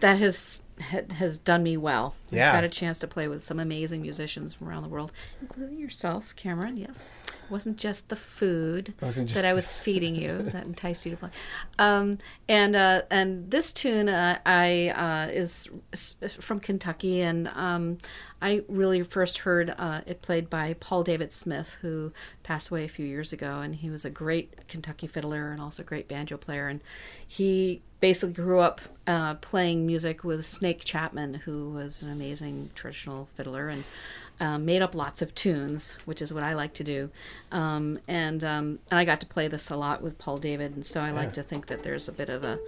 that 0.00 0.18
has 0.18 0.62
has 1.10 1.38
done 1.38 1.62
me 1.62 1.76
well. 1.76 2.16
Yeah, 2.30 2.48
I've 2.48 2.54
got 2.56 2.64
a 2.64 2.68
chance 2.68 2.98
to 2.98 3.06
play 3.06 3.28
with 3.28 3.42
some 3.42 3.60
amazing 3.60 4.02
musicians 4.02 4.54
from 4.54 4.68
around 4.68 4.82
the 4.82 4.88
world, 4.88 5.12
including 5.40 5.78
yourself, 5.78 6.34
Cameron. 6.34 6.76
Yes, 6.76 7.12
wasn't 7.52 7.76
just 7.76 8.08
the 8.08 8.16
food 8.16 8.94
that 8.98 9.44
I 9.44 9.52
was 9.52 9.72
feeding 9.82 10.16
you 10.16 10.38
that 10.38 10.66
enticed 10.66 11.04
you 11.04 11.12
to 11.12 11.16
play. 11.18 11.30
Um, 11.78 12.18
and 12.48 12.74
uh, 12.74 13.02
and 13.10 13.50
this 13.50 13.72
tune 13.72 14.08
uh, 14.08 14.38
I 14.44 14.88
uh, 14.88 15.32
is, 15.32 15.68
from 16.40 16.58
Kentucky, 16.58 17.20
and 17.20 17.48
um, 17.48 17.98
I 18.40 18.62
really 18.68 19.02
first 19.02 19.38
heard 19.38 19.74
uh, 19.78 20.00
it 20.06 20.22
played 20.22 20.50
by 20.50 20.74
Paul 20.80 21.04
David 21.04 21.30
Smith, 21.30 21.76
who 21.82 22.12
passed 22.42 22.70
away 22.70 22.84
a 22.84 22.88
few 22.88 23.06
years 23.06 23.32
ago, 23.32 23.60
and 23.60 23.76
he 23.76 23.90
was 23.90 24.04
a 24.04 24.10
great 24.10 24.66
Kentucky 24.66 25.06
fiddler 25.06 25.52
and 25.52 25.60
also 25.60 25.82
a 25.82 25.86
great 25.86 26.08
banjo 26.08 26.38
player, 26.38 26.66
and 26.66 26.80
he 27.28 27.82
basically 28.00 28.32
grew 28.32 28.58
up 28.58 28.80
uh, 29.06 29.34
playing 29.34 29.86
music 29.86 30.24
with 30.24 30.44
Snake 30.44 30.84
Chapman, 30.84 31.34
who 31.34 31.70
was 31.70 32.02
an 32.02 32.10
amazing 32.10 32.70
traditional 32.74 33.26
fiddler 33.26 33.68
and 33.68 33.84
um, 34.40 34.64
made 34.64 34.82
up 34.82 34.94
lots 34.94 35.22
of 35.22 35.34
tunes, 35.34 35.98
which 36.04 36.20
is 36.20 36.32
what 36.32 36.42
I 36.42 36.54
like 36.54 36.74
to 36.74 36.84
do. 36.84 37.10
Um, 37.50 37.98
and 38.08 38.42
um, 38.42 38.78
and 38.90 38.98
I 38.98 39.04
got 39.04 39.20
to 39.20 39.26
play 39.26 39.48
this 39.48 39.70
a 39.70 39.76
lot 39.76 40.02
with 40.02 40.18
Paul 40.18 40.38
David, 40.38 40.74
and 40.74 40.84
so 40.84 41.00
I 41.00 41.10
like 41.10 41.32
to 41.34 41.42
think 41.42 41.66
that 41.66 41.82
there's 41.82 42.08
a 42.08 42.12
bit 42.12 42.28
of 42.28 42.44
a 42.44 42.58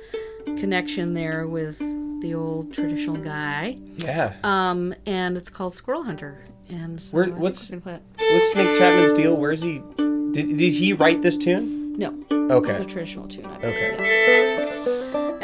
connection 0.44 1.14
there 1.14 1.46
with 1.46 1.78
the 1.78 2.34
old 2.34 2.72
traditional 2.72 3.16
guy. 3.16 3.78
Yeah. 3.96 4.34
Um, 4.42 4.94
and 5.06 5.36
it's 5.36 5.50
called 5.50 5.74
Squirrel 5.74 6.04
Hunter. 6.04 6.44
And 6.68 7.00
so 7.00 7.18
Where, 7.18 7.26
what's 7.26 7.70
what's 7.70 8.52
Snake 8.52 8.78
Chapman's 8.78 9.12
deal? 9.12 9.36
Where's 9.36 9.60
he? 9.60 9.82
Did, 9.98 10.56
did 10.56 10.72
he 10.72 10.92
write 10.92 11.22
this 11.22 11.36
tune? 11.36 11.98
No. 11.98 12.24
Okay. 12.32 12.70
It's 12.70 12.80
a 12.80 12.84
traditional 12.84 13.28
tune. 13.28 13.46
okay 13.46 14.03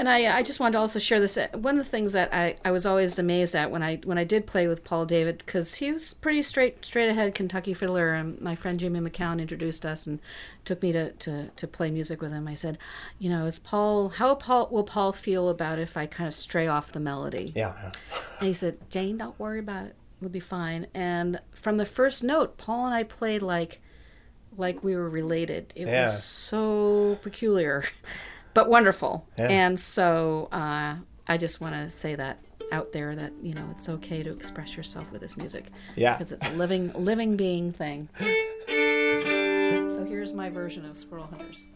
and 0.01 0.09
I, 0.09 0.25
uh, 0.25 0.35
I 0.35 0.43
just 0.43 0.61
wanted 0.61 0.73
to 0.73 0.79
also 0.79 0.99
share 0.99 1.21
this. 1.21 1.37
Uh, 1.37 1.49
one 1.53 1.79
of 1.79 1.85
the 1.85 1.91
things 1.91 2.13
that 2.13 2.33
I, 2.33 2.57
I 2.65 2.71
was 2.71 2.87
always 2.87 3.19
amazed 3.19 3.55
at 3.55 3.71
when 3.71 3.83
I 3.83 3.97
when 3.97 4.17
I 4.17 4.25
did 4.25 4.47
play 4.47 4.67
with 4.67 4.83
Paul 4.83 5.05
David, 5.05 5.43
because 5.45 5.75
he 5.75 5.93
was 5.93 6.15
pretty 6.15 6.41
straight 6.41 6.83
straight 6.87 7.11
ahead 7.11 7.35
Kentucky 7.35 7.75
fiddler. 7.75 8.15
And 8.15 8.41
my 8.41 8.55
friend 8.55 8.81
Jimmy 8.81 8.99
McCown 8.99 9.41
introduced 9.41 9.85
us 9.85 10.07
and 10.07 10.19
took 10.65 10.83
me 10.83 10.93
to, 10.93 11.13
to, 11.13 11.51
to 11.51 11.69
play 11.69 11.91
music 11.91 12.23
with 12.23 12.33
him. 12.33 12.49
I 12.49 12.55
said, 12.55 12.79
you 13.19 13.29
know, 13.29 13.45
is 13.45 13.59
Paul 13.59 14.09
how 14.09 14.35
Paul 14.37 14.69
will 14.71 14.85
Paul 14.85 15.13
feel 15.13 15.51
about 15.51 15.79
if 15.79 15.99
I 15.99 16.07
kind 16.07 16.27
of 16.27 16.35
stray 16.35 16.67
off 16.67 16.93
the 16.93 17.01
melody? 17.01 17.53
Yeah. 17.55 17.75
yeah. 17.83 17.93
and 18.39 18.49
he 18.49 18.55
said, 18.55 18.79
Jane, 18.89 19.19
don't 19.19 19.39
worry 19.39 19.59
about 19.59 19.85
it. 19.85 19.97
It'll 20.19 20.31
be 20.31 20.41
fine. 20.41 20.87
And 20.95 21.41
from 21.53 21.77
the 21.77 21.87
first 21.87 22.25
note, 22.25 22.57
Paul 22.57 22.87
and 22.87 22.95
I 22.95 23.03
played 23.03 23.43
like 23.43 23.83
like 24.57 24.83
we 24.83 24.97
were 24.97 25.11
related. 25.11 25.75
It 25.77 25.89
yeah. 25.89 26.05
was 26.05 26.25
so 26.25 27.19
peculiar 27.23 27.85
but 28.55 28.69
wonderful. 28.69 29.27
Yeah. 29.39 29.49
And 29.49 29.79
so 29.79 30.49
uh, 30.53 30.97
I 31.27 31.37
just 31.37 31.61
want 31.61 31.75
to 31.75 31.91
say 31.91 32.15
that 32.15 32.39
out 32.73 32.93
there 32.93 33.17
that 33.17 33.33
you 33.43 33.55
know 33.55 33.67
it's 33.73 33.89
okay 33.89 34.23
to 34.23 34.31
express 34.33 34.77
yourself 34.77 35.11
with 35.13 35.21
this 35.21 35.37
music. 35.37 35.67
Yeah. 35.97 36.13
Because 36.13 36.33
it's 36.33 36.47
a 36.47 36.53
living 36.55 36.93
living 36.93 37.37
being 37.37 37.73
thing. 37.73 38.09
so 38.19 40.05
here's 40.09 40.33
my 40.33 40.51
version 40.51 40.85
of 40.85 40.97
Squirrel 40.97 41.27
Hunters. 41.27 41.67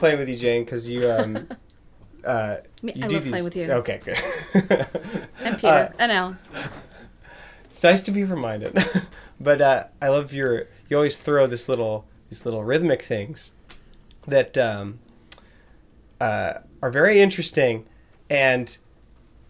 Playing 0.00 0.18
with 0.18 0.28
you, 0.28 0.36
Jane, 0.36 0.64
because 0.64 0.88
you 0.90 1.08
um, 1.10 1.46
uh, 2.24 2.56
you 2.82 2.90
I 2.90 2.92
do 3.08 3.14
love 3.14 3.22
these. 3.24 3.28
playing 3.30 3.44
with 3.44 3.56
you. 3.56 3.70
Okay, 3.70 4.00
good. 4.04 4.18
And 5.44 5.56
Peter 5.56 5.66
Uh, 5.68 5.92
and 5.98 6.10
Alan. 6.12 6.38
it's 7.64 7.82
nice 7.82 8.02
to 8.02 8.10
be 8.10 8.24
reminded, 8.24 8.76
but 9.40 9.60
uh, 9.60 9.84
I 10.02 10.08
love 10.08 10.32
your. 10.32 10.66
You 10.88 10.96
always 10.96 11.18
throw 11.18 11.46
this 11.46 11.68
little 11.68 12.06
these 12.28 12.44
little 12.44 12.64
rhythmic 12.64 13.02
things 13.02 13.52
that 14.26 14.56
um, 14.58 14.98
uh, 16.20 16.54
are 16.82 16.90
very 16.90 17.20
interesting, 17.20 17.86
and 18.28 18.76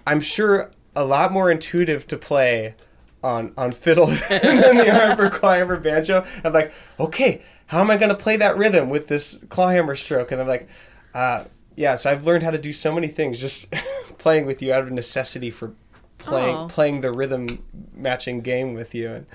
I'm 0.06 0.20
sure 0.20 0.70
a 0.96 1.04
lot 1.04 1.32
more 1.32 1.50
intuitive 1.50 2.06
to 2.08 2.16
play 2.16 2.74
on 3.22 3.52
on 3.56 3.72
fiddle 3.72 4.06
than 4.06 4.76
the 4.76 4.90
harper, 4.92 5.28
clawhammer, 5.30 5.78
banjo. 5.78 6.24
I'm 6.44 6.52
like, 6.52 6.72
okay, 6.98 7.42
how 7.70 7.80
am 7.80 7.90
I 7.90 7.96
going 7.96 8.08
to 8.08 8.16
play 8.16 8.36
that 8.36 8.56
rhythm 8.56 8.90
with 8.90 9.06
this 9.06 9.42
clawhammer 9.48 9.94
stroke? 9.96 10.32
And 10.32 10.40
I'm 10.40 10.48
like, 10.48 10.68
uh, 11.14 11.44
yeah. 11.76 11.94
So 11.96 12.10
I've 12.10 12.26
learned 12.26 12.42
how 12.42 12.50
to 12.50 12.58
do 12.58 12.72
so 12.72 12.92
many 12.92 13.06
things 13.08 13.38
just 13.40 13.70
playing 14.18 14.44
with 14.46 14.60
you 14.60 14.72
out 14.72 14.82
of 14.82 14.90
necessity 14.90 15.50
for 15.50 15.72
playing 16.18 16.56
Oh. 16.56 16.66
playing 16.68 17.00
the 17.00 17.12
rhythm 17.12 17.64
matching 17.94 18.40
game 18.40 18.74
with 18.74 18.94
you. 18.94 19.08
And 19.10 19.26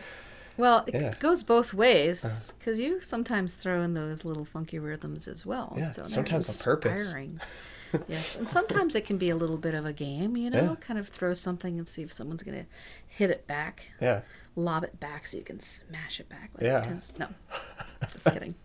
Well, 0.58 0.84
it 0.88 0.94
Yeah. 0.96 1.14
goes 1.20 1.44
both 1.44 1.74
ways 1.74 2.54
because 2.60 2.80
you 2.80 3.02
sometimes 3.02 3.56
throw 3.56 3.82
in 3.82 3.94
those 3.94 4.24
little 4.26 4.46
funky 4.46 4.80
rhythms 4.80 5.28
as 5.28 5.46
well. 5.46 5.74
Yeah, 5.78 5.92
they're 5.96 6.06
sometimes 6.06 6.50
on 6.50 6.64
purpose. 6.64 7.14
yes, 8.08 8.36
and 8.36 8.48
sometimes 8.50 8.96
it 8.96 9.06
can 9.06 9.18
be 9.18 9.30
a 9.30 9.36
little 9.36 9.58
bit 9.58 9.74
of 9.74 9.86
a 9.86 9.94
game. 9.94 10.36
You 10.38 10.50
know, 10.50 10.62
Yeah. 10.72 10.76
kind 10.82 11.00
of 11.00 11.08
throw 11.08 11.34
something 11.34 11.78
and 11.78 11.88
see 11.88 12.04
if 12.04 12.12
someone's 12.12 12.44
going 12.44 12.58
to 12.60 12.66
hit 13.08 13.30
it 13.30 13.48
back, 13.48 13.84
yeah, 14.02 14.22
lob 14.56 14.84
it 14.84 15.00
back, 15.00 15.28
so 15.28 15.38
you 15.38 15.44
can 15.44 15.60
smash 15.60 16.20
it 16.20 16.30
back. 16.30 16.52
Like 16.56 16.64
Yeah. 16.64 16.82
tennis- 16.82 17.14
No, 17.20 17.28
just 18.12 18.26
kidding. 18.26 18.56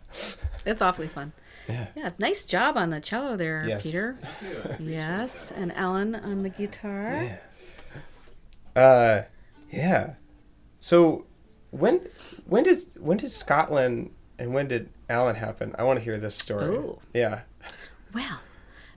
It's 0.65 0.81
awfully 0.83 1.09
fun. 1.09 1.33
yeah, 1.69 1.87
Yeah, 1.97 2.11
nice 2.19 2.45
job 2.45 2.77
on 2.77 2.91
the 2.91 3.01
cello 3.01 3.37
there, 3.37 3.65
Yes. 3.67 3.83
Peter. 3.83 4.19
Yes, 4.79 5.51
and 5.53 5.73
Alan 5.73 6.15
on 6.15 6.43
the 6.43 6.49
guitar. 6.51 7.13
Yeah. 8.75 8.83
uh, 8.83 9.23
yeah. 9.71 10.15
So 10.79 11.27
when 11.71 12.01
when 12.47 12.65
did 12.65 12.79
when 12.99 13.17
did 13.19 13.31
Scotland 13.31 14.11
and 14.39 14.53
when 14.55 14.69
did 14.69 14.91
Alan 15.09 15.37
happen? 15.37 15.75
I 15.79 15.83
want 15.85 15.99
to 15.99 16.05
hear 16.05 16.15
this 16.17 16.35
story. 16.37 16.77
Oh. 16.77 17.01
Yeah. 17.15 17.43
Well, 18.15 18.41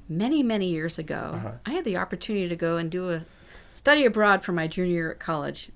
many, 0.09 0.41
many 0.41 0.67
years 0.69 0.97
ago, 0.97 1.31
Uh-huh. 1.33 1.51
I 1.65 1.71
had 1.71 1.85
the 1.85 1.97
opportunity 1.97 2.47
to 2.49 2.55
go 2.55 2.77
and 2.77 2.89
do 2.89 3.11
a 3.11 3.25
study 3.69 4.05
abroad 4.05 4.43
for 4.43 4.51
my 4.53 4.67
junior 4.67 4.91
year 4.93 5.11
at 5.11 5.19
college. 5.19 5.69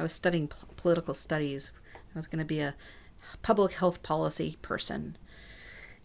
I 0.00 0.02
was 0.02 0.14
studying 0.14 0.48
p- 0.48 0.56
political 0.76 1.12
studies. 1.12 1.72
I 2.14 2.18
was 2.18 2.26
going 2.26 2.38
to 2.38 2.44
be 2.44 2.60
a 2.60 2.74
public 3.42 3.74
health 3.74 4.02
policy 4.02 4.56
person. 4.62 5.18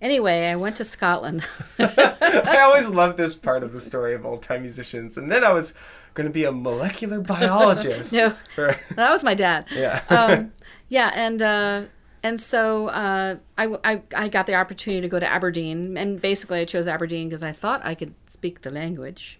Anyway, 0.01 0.47
I 0.47 0.58
went 0.58 0.75
to 0.75 0.84
Scotland. 0.84 1.47
I 1.79 2.60
always 2.62 2.89
love 2.89 3.15
this 3.15 3.36
part 3.36 3.63
of 3.63 3.71
the 3.71 3.79
story 3.79 4.13
of 4.13 4.25
old 4.25 4.41
time 4.41 4.63
musicians. 4.63 5.17
And 5.17 5.31
then 5.31 5.45
I 5.45 5.53
was 5.53 5.73
going 6.13 6.27
to 6.27 6.34
be 6.34 6.43
a 6.43 6.51
molecular 6.51 7.21
biologist. 7.21 8.12
no, 8.13 8.36
that 8.58 9.12
was 9.12 9.23
my 9.23 9.34
dad. 9.34 9.65
yeah. 9.71 10.01
um, 10.10 10.51
yeah, 10.89 11.12
and 11.15 11.41
uh, 11.41 11.84
and 12.21 12.38
so 12.38 12.89
uh, 12.89 13.38
I, 13.58 13.77
I 13.86 14.01
I 14.13 14.27
got 14.27 14.45
the 14.45 14.55
opportunity 14.55 14.99
to 14.99 15.08
go 15.08 15.21
to 15.21 15.27
Aberdeen, 15.27 15.95
and 15.95 16.21
basically 16.21 16.60
I 16.60 16.65
chose 16.65 16.86
Aberdeen 16.86 17.29
because 17.29 17.43
I 17.43 17.53
thought 17.53 17.86
I 17.86 17.95
could 17.95 18.13
speak 18.27 18.62
the 18.62 18.71
language, 18.71 19.39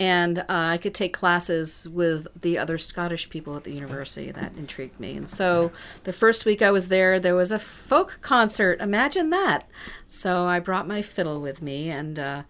and 0.00 0.38
uh, 0.38 0.44
I 0.48 0.78
could 0.78 0.94
take 0.94 1.12
classes 1.12 1.86
with 1.88 2.26
the 2.40 2.58
other 2.58 2.78
Scottish 2.78 3.28
people 3.28 3.56
at 3.56 3.64
the 3.64 3.72
university. 3.72 4.32
That 4.32 4.56
intrigued 4.56 4.98
me, 4.98 5.16
and 5.16 5.28
so 5.28 5.70
the 6.04 6.12
first 6.12 6.44
week 6.44 6.62
I 6.62 6.70
was 6.70 6.88
there, 6.88 7.20
there 7.20 7.36
was 7.36 7.52
a 7.52 7.58
folk 7.58 8.18
concert. 8.22 8.80
Imagine 8.80 9.30
that! 9.30 9.68
So 10.08 10.46
I 10.46 10.58
brought 10.58 10.88
my 10.88 11.02
fiddle 11.02 11.40
with 11.40 11.62
me, 11.62 11.90
and. 11.90 12.18
Uh, 12.18 12.42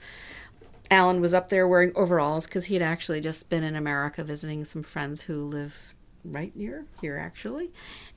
Alan 0.93 1.21
was 1.21 1.33
up 1.33 1.51
there 1.51 1.69
wearing 1.69 1.93
overalls 1.95 2.47
because 2.47 2.65
he 2.65 2.75
had 2.75 2.83
actually 2.83 3.21
just 3.21 3.49
been 3.49 3.63
in 3.63 3.77
America 3.77 4.25
visiting 4.25 4.65
some 4.65 4.83
friends 4.83 5.21
who 5.21 5.45
live 5.45 5.95
right 6.25 6.55
near 6.57 6.85
here, 7.01 7.17
actually, 7.17 7.71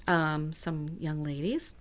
um, 0.07 0.51
some 0.53 0.89
young 0.99 1.23
ladies, 1.23 1.75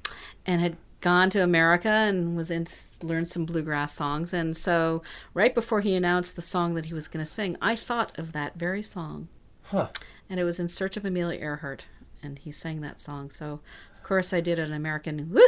and 0.44 0.60
had 0.60 0.76
gone 1.02 1.28
to 1.30 1.40
America 1.42 1.88
and 1.90 2.34
was 2.36 2.50
in 2.50 2.66
learned 3.02 3.28
some 3.28 3.44
bluegrass 3.44 3.92
songs. 3.92 4.32
And 4.32 4.56
so, 4.56 5.02
right 5.34 5.54
before 5.54 5.82
he 5.82 5.94
announced 5.94 6.34
the 6.36 6.42
song 6.42 6.72
that 6.74 6.86
he 6.86 6.94
was 6.94 7.08
going 7.08 7.24
to 7.24 7.30
sing, 7.30 7.56
I 7.60 7.76
thought 7.76 8.18
of 8.18 8.32
that 8.32 8.54
very 8.56 8.82
song, 8.82 9.28
Huh. 9.64 9.88
and 10.30 10.40
it 10.40 10.44
was 10.44 10.58
"In 10.58 10.68
Search 10.68 10.96
of 10.96 11.04
Amelia 11.04 11.38
Earhart," 11.40 11.84
and 12.22 12.38
he 12.38 12.50
sang 12.50 12.80
that 12.80 12.98
song. 13.00 13.30
So, 13.30 13.60
of 13.96 14.02
course, 14.02 14.32
I 14.32 14.40
did 14.40 14.58
an 14.58 14.72
American 14.72 15.30
woo 15.30 15.42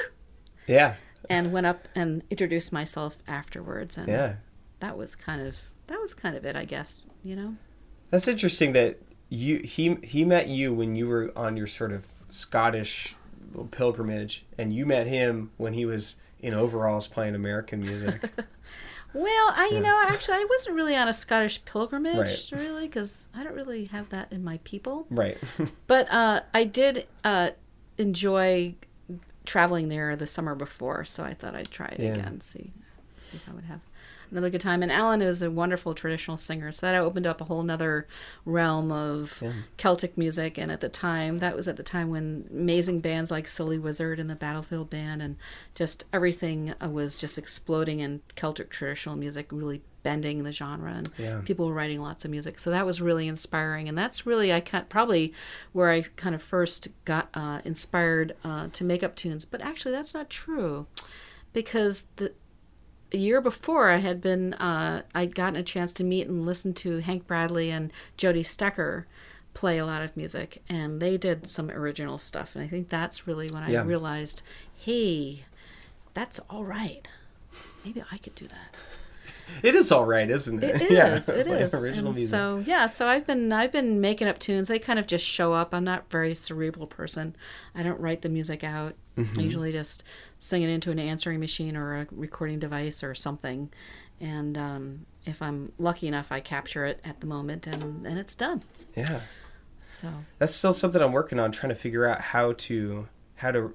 Yeah. 0.67 0.97
and 1.31 1.53
went 1.53 1.67
up 1.67 1.89
and 1.95 2.23
introduced 2.31 2.73
myself 2.73 3.17
afterwards, 3.27 3.97
and 3.97 4.09
Yeah. 4.09 4.37
that 4.81 4.99
was 4.99 5.15
kind 5.15 5.41
of 5.41 5.57
that 5.87 6.01
was 6.01 6.15
kind 6.15 6.35
of 6.37 6.45
it, 6.45 6.57
I 6.57 6.65
guess. 6.65 7.07
You 7.23 7.37
know. 7.37 7.57
That's 8.11 8.27
interesting 8.29 8.73
that 8.73 8.99
you 9.29 9.59
he 9.59 9.97
he 10.03 10.25
met 10.25 10.49
you 10.49 10.73
when 10.75 10.97
you 10.97 11.07
were 11.09 11.33
on 11.37 11.57
your 11.57 11.67
sort 11.67 11.93
of 11.93 12.07
Scottish 12.29 13.17
pilgrimage 13.63 14.45
and 14.59 14.75
you 14.75 14.85
met 14.85 15.07
him 15.07 15.51
when 15.57 15.73
he 15.75 15.87
was 15.87 16.17
in 16.41 16.53
overalls 16.53 17.07
playing 17.07 17.35
American 17.35 17.81
music. 17.81 18.29
Well, 19.15 19.27
I 19.57 19.71
you 19.73 19.81
know 19.81 20.03
actually 20.09 20.35
I 20.35 20.47
wasn't 20.51 20.77
really 20.77 20.95
on 20.97 21.09
a 21.09 21.13
Scottish 21.13 21.65
pilgrimage 21.65 22.19
Right. 22.53 22.61
really 22.61 22.87
because 22.87 23.29
I 23.35 23.43
don't 23.45 23.55
really 23.55 23.87
have 23.87 24.11
that 24.11 24.31
in 24.33 24.43
my 24.45 24.59
people. 24.65 25.07
right. 25.11 25.39
But 25.87 26.11
uh, 26.13 26.41
I 26.53 26.65
did 26.65 27.07
uh, 27.23 27.51
enjoy 27.97 28.75
traveling 29.47 29.89
there 29.89 30.17
the 30.17 30.27
summer 30.27 30.55
before, 30.55 31.05
so 31.05 31.23
I 31.25 31.33
thought 31.35 31.55
I'd 31.55 31.71
try 31.71 31.87
it 31.87 32.01
Yeah. 32.01 32.15
again, 32.15 32.41
see 32.41 32.73
see 33.19 33.37
if 33.39 33.49
I 33.49 33.53
would 33.55 33.65
have 33.65 33.81
another 34.35 34.51
good 34.51 34.61
time. 34.61 34.83
And 34.83 34.91
Alan 34.93 35.23
is 35.23 35.41
a 35.43 35.51
wonderful 35.51 35.95
traditional 35.95 36.37
singer, 36.37 36.73
so 36.73 36.87
that 36.87 36.95
opened 36.95 37.27
up 37.27 37.41
a 37.41 37.45
whole 37.45 37.63
nother 37.63 38.07
realm 38.45 38.91
of 38.93 39.43
Celtic 39.77 40.19
music. 40.19 40.59
And 40.59 40.71
at 40.71 40.81
the 40.81 40.89
time, 40.89 41.39
that 41.39 41.57
was 41.57 41.69
at 41.69 41.77
the 41.77 41.83
time 41.83 42.11
when 42.11 42.49
amazing 42.51 43.01
bands 43.01 43.31
like 43.31 43.47
Silly 43.49 43.79
Wizard 43.79 44.19
and 44.21 44.29
the 44.29 44.35
Battlefield 44.35 44.91
Band 44.91 45.23
and 45.23 45.37
just 45.75 46.05
everything 46.13 46.75
uh, 46.83 46.89
was 46.89 47.17
just 47.17 47.39
exploding 47.39 48.01
in 48.01 48.21
Celtic 48.35 48.71
traditional 48.71 49.17
music, 49.17 49.47
really 49.51 49.83
bending 50.03 50.43
the 50.43 50.53
genre. 50.53 50.93
And 50.93 51.09
Yeah. 51.17 51.41
people 51.45 51.67
were 51.67 51.73
writing 51.73 52.01
lots 52.01 52.25
of 52.27 52.31
music. 52.31 52.59
So 52.59 52.71
that 52.71 52.85
was 52.85 53.01
really 53.01 53.27
inspiring. 53.27 53.89
And 53.89 53.97
that's 53.97 54.27
really 54.27 54.53
i 54.53 54.61
kind 54.61 54.87
probably 54.89 55.33
where 55.73 55.91
i 55.91 56.03
kind 56.17 56.35
of 56.35 56.43
first 56.43 56.89
got 57.07 57.29
uh, 57.33 57.61
inspired 57.65 58.37
uh, 58.45 58.69
to 58.75 58.85
make 58.85 59.03
up 59.03 59.17
tunes. 59.17 59.47
But 59.47 59.63
actually 59.63 59.93
that's 59.93 60.13
not 60.13 60.29
true. 60.29 60.87
Because 61.55 62.09
the 62.17 62.33
a 63.15 63.17
year 63.17 63.41
before 63.41 63.89
i 63.91 63.97
had 63.99 64.21
been 64.21 64.53
uh, 64.55 65.03
i'd 65.15 65.35
gotten 65.35 65.57
a 65.57 65.63
chance 65.63 65.93
to 65.93 66.03
meet 66.05 66.27
and 66.27 66.45
listen 66.45 66.75
to 66.75 66.99
hank 66.99 67.27
bradley 67.27 67.71
and 67.71 67.93
jody 68.17 68.43
stecker 68.43 69.05
play 69.55 69.79
a 69.79 69.87
lot 69.87 70.03
of 70.03 70.17
music 70.17 70.63
and 70.69 71.01
they 71.01 71.17
did 71.17 71.47
some 71.49 71.71
original 71.71 72.19
stuff 72.19 72.55
and 72.57 72.65
i 72.65 72.69
think 72.69 72.89
that's 72.89 73.27
really 73.27 73.49
when 73.49 73.63
i 73.63 73.71
Yeah. 73.71 73.85
realized 73.85 74.43
hey 74.77 75.45
that's 76.13 76.41
all 76.51 76.65
right 76.65 77.07
maybe 77.85 78.03
i 78.11 78.19
could 78.19 78.35
do 78.35 78.47
that 78.49 78.77
It 79.63 79.75
is 79.75 79.91
all 79.93 80.05
right, 80.05 80.29
isn't 80.29 80.63
it? 80.63 80.83
it 80.83 80.91
is. 80.93 81.29
It 81.29 81.47
like 81.47 81.61
is. 81.61 81.75
Original 81.75 82.09
And 82.09 82.17
music. 82.17 82.31
So 82.31 82.63
yeah. 82.67 82.87
So 82.87 83.07
I've 83.07 83.27
been 83.27 83.53
I've 83.53 83.73
been 83.73 84.01
making 84.01 84.29
up 84.29 84.39
tunes. 84.39 84.69
They 84.69 84.79
kind 84.79 84.99
of 84.99 85.07
just 85.07 85.25
show 85.25 85.53
up. 85.55 85.73
I'm 85.75 85.85
not 85.85 86.01
a 86.01 86.11
very 86.11 86.35
cerebral 86.35 86.87
person. 86.87 87.35
I 87.75 87.83
don't 87.83 88.01
write 88.01 88.23
the 88.23 88.29
music 88.29 88.63
out. 88.65 88.95
Mm-hmm. 89.17 89.39
I 89.39 89.43
usually 89.43 89.73
just 89.73 90.03
sing 90.39 90.63
it 90.63 90.69
into 90.69 90.91
an 90.91 90.99
answering 90.99 91.41
machine 91.41 91.77
or 91.77 92.01
a 92.01 92.07
recording 92.11 92.59
device 92.59 93.03
or 93.03 93.15
something. 93.15 93.71
And 94.21 94.57
um, 94.59 95.07
if 95.25 95.41
I'm 95.41 95.73
lucky 95.79 96.09
enough, 96.09 96.31
I 96.33 96.41
capture 96.41 96.85
it 96.85 97.01
at 97.05 97.21
the 97.21 97.27
moment, 97.27 97.67
and 97.67 98.07
and 98.07 98.19
it's 98.19 98.35
done. 98.35 98.63
yeah. 98.97 99.21
So 99.79 100.09
That's 100.39 100.55
still 100.55 100.73
something 100.73 101.03
I'm 101.03 101.13
working 101.13 101.39
on 101.39 101.53
trying 101.53 101.69
to 101.71 101.75
figure 101.75 102.07
out 102.07 102.21
how 102.21 102.53
to 102.53 103.09
how 103.37 103.51
to 103.51 103.75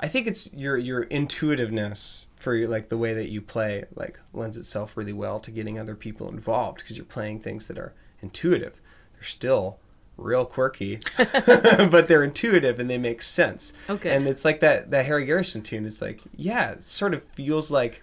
I 0.00 0.08
think 0.08 0.26
it's 0.26 0.52
your 0.52 0.76
your 0.76 1.04
intuitiveness 1.04 2.26
for 2.44 2.68
like 2.68 2.90
the 2.90 2.98
way 2.98 3.14
that 3.14 3.30
you 3.30 3.40
play 3.40 3.86
like 3.94 4.20
lends 4.34 4.58
itself 4.58 4.98
really 4.98 5.14
well 5.14 5.40
to 5.40 5.50
getting 5.50 5.78
other 5.78 5.94
people 5.94 6.28
involved 6.28 6.78
because 6.78 6.98
you're 6.98 7.06
playing 7.06 7.40
things 7.40 7.68
that 7.68 7.78
are 7.78 7.94
intuitive. 8.20 8.82
They're 9.14 9.22
still 9.22 9.78
real 10.18 10.44
quirky, 10.44 11.00
but 11.16 12.06
they're 12.06 12.22
intuitive 12.22 12.78
and 12.78 12.90
they 12.90 12.98
make 12.98 13.22
sense. 13.22 13.72
Okay. 13.88 14.14
And 14.14 14.26
it's 14.26 14.44
like 14.44 14.60
that 14.60 14.90
that 14.90 15.06
Harry 15.06 15.24
Garrison 15.24 15.62
tune. 15.62 15.86
It's 15.86 16.02
like 16.02 16.20
yeah, 16.36 16.72
it 16.72 16.82
sort 16.82 17.14
of 17.14 17.24
feels 17.24 17.70
like 17.70 18.02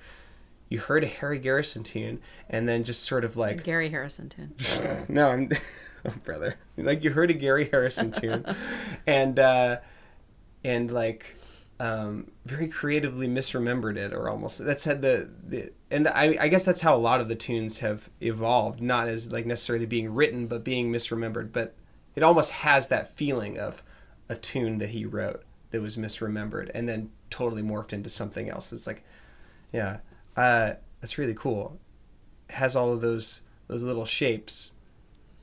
you 0.69 0.79
heard 0.79 1.03
a 1.03 1.07
Harry 1.07 1.37
Garrison 1.37 1.83
tune 1.83 2.19
and 2.49 2.67
then 2.67 2.83
just 2.83 3.03
sort 3.03 3.23
of 3.23 3.37
like 3.37 3.63
Gary 3.63 3.89
Harrison 3.89 4.27
tune. 4.27 4.55
no, 5.07 5.29
I'm, 5.29 5.49
oh, 6.03 6.13
brother. 6.23 6.55
Like 6.77 7.03
you 7.03 7.11
heard 7.11 7.29
a 7.29 7.35
Gary 7.35 7.69
Harrison 7.69 8.11
tune, 8.11 8.43
and 9.05 9.37
uh, 9.37 9.77
and 10.63 10.89
like 10.89 11.35
um, 11.81 12.29
very 12.45 12.67
creatively 12.67 13.27
misremembered 13.27 13.97
it, 13.97 14.13
or 14.13 14.29
almost 14.29 14.63
that's 14.63 14.85
had 14.85 15.01
the, 15.01 15.27
the 15.43 15.71
and 15.89 16.07
I, 16.07 16.37
I 16.39 16.47
guess 16.47 16.63
that's 16.63 16.81
how 16.81 16.93
a 16.93 16.97
lot 16.97 17.21
of 17.21 17.27
the 17.27 17.33
tunes 17.33 17.79
have 17.79 18.07
evolved, 18.21 18.81
not 18.81 19.07
as 19.07 19.31
like 19.31 19.47
necessarily 19.47 19.87
being 19.87 20.13
written, 20.13 20.45
but 20.45 20.63
being 20.63 20.91
misremembered. 20.91 21.51
But 21.51 21.73
it 22.13 22.21
almost 22.21 22.51
has 22.51 22.89
that 22.89 23.09
feeling 23.09 23.57
of 23.57 23.81
a 24.29 24.35
tune 24.35 24.77
that 24.77 24.89
he 24.89 25.07
wrote 25.07 25.41
that 25.71 25.81
was 25.81 25.97
misremembered 25.97 26.69
and 26.75 26.87
then 26.87 27.09
totally 27.31 27.63
morphed 27.63 27.93
into 27.93 28.11
something 28.11 28.47
else. 28.47 28.71
It's 28.71 28.85
like 28.85 29.03
Yeah, 29.73 29.97
uh, 30.37 30.73
that's 30.99 31.17
really 31.17 31.33
cool. 31.33 31.79
It 32.47 32.55
has 32.55 32.75
all 32.75 32.93
of 32.93 33.01
those 33.01 33.41
those 33.65 33.81
little 33.81 34.05
shapes, 34.05 34.73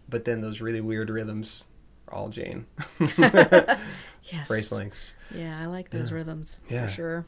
but 0.09 0.25
then 0.25 0.41
those 0.41 0.61
really 0.61 0.83
weird 0.83 1.11
rhythms 1.11 1.67
are 2.07 2.15
all 2.15 2.29
Jane. 2.29 2.67
Yes. 4.33 4.49
Brace 4.49 4.73
lengths. 4.73 5.15
Yeah, 5.35 5.59
I 5.61 5.67
like 5.67 5.91
those 5.91 6.13
rhythms 6.13 6.61
Yeah. 6.69 6.87
for 6.87 6.93
sure. 6.93 7.27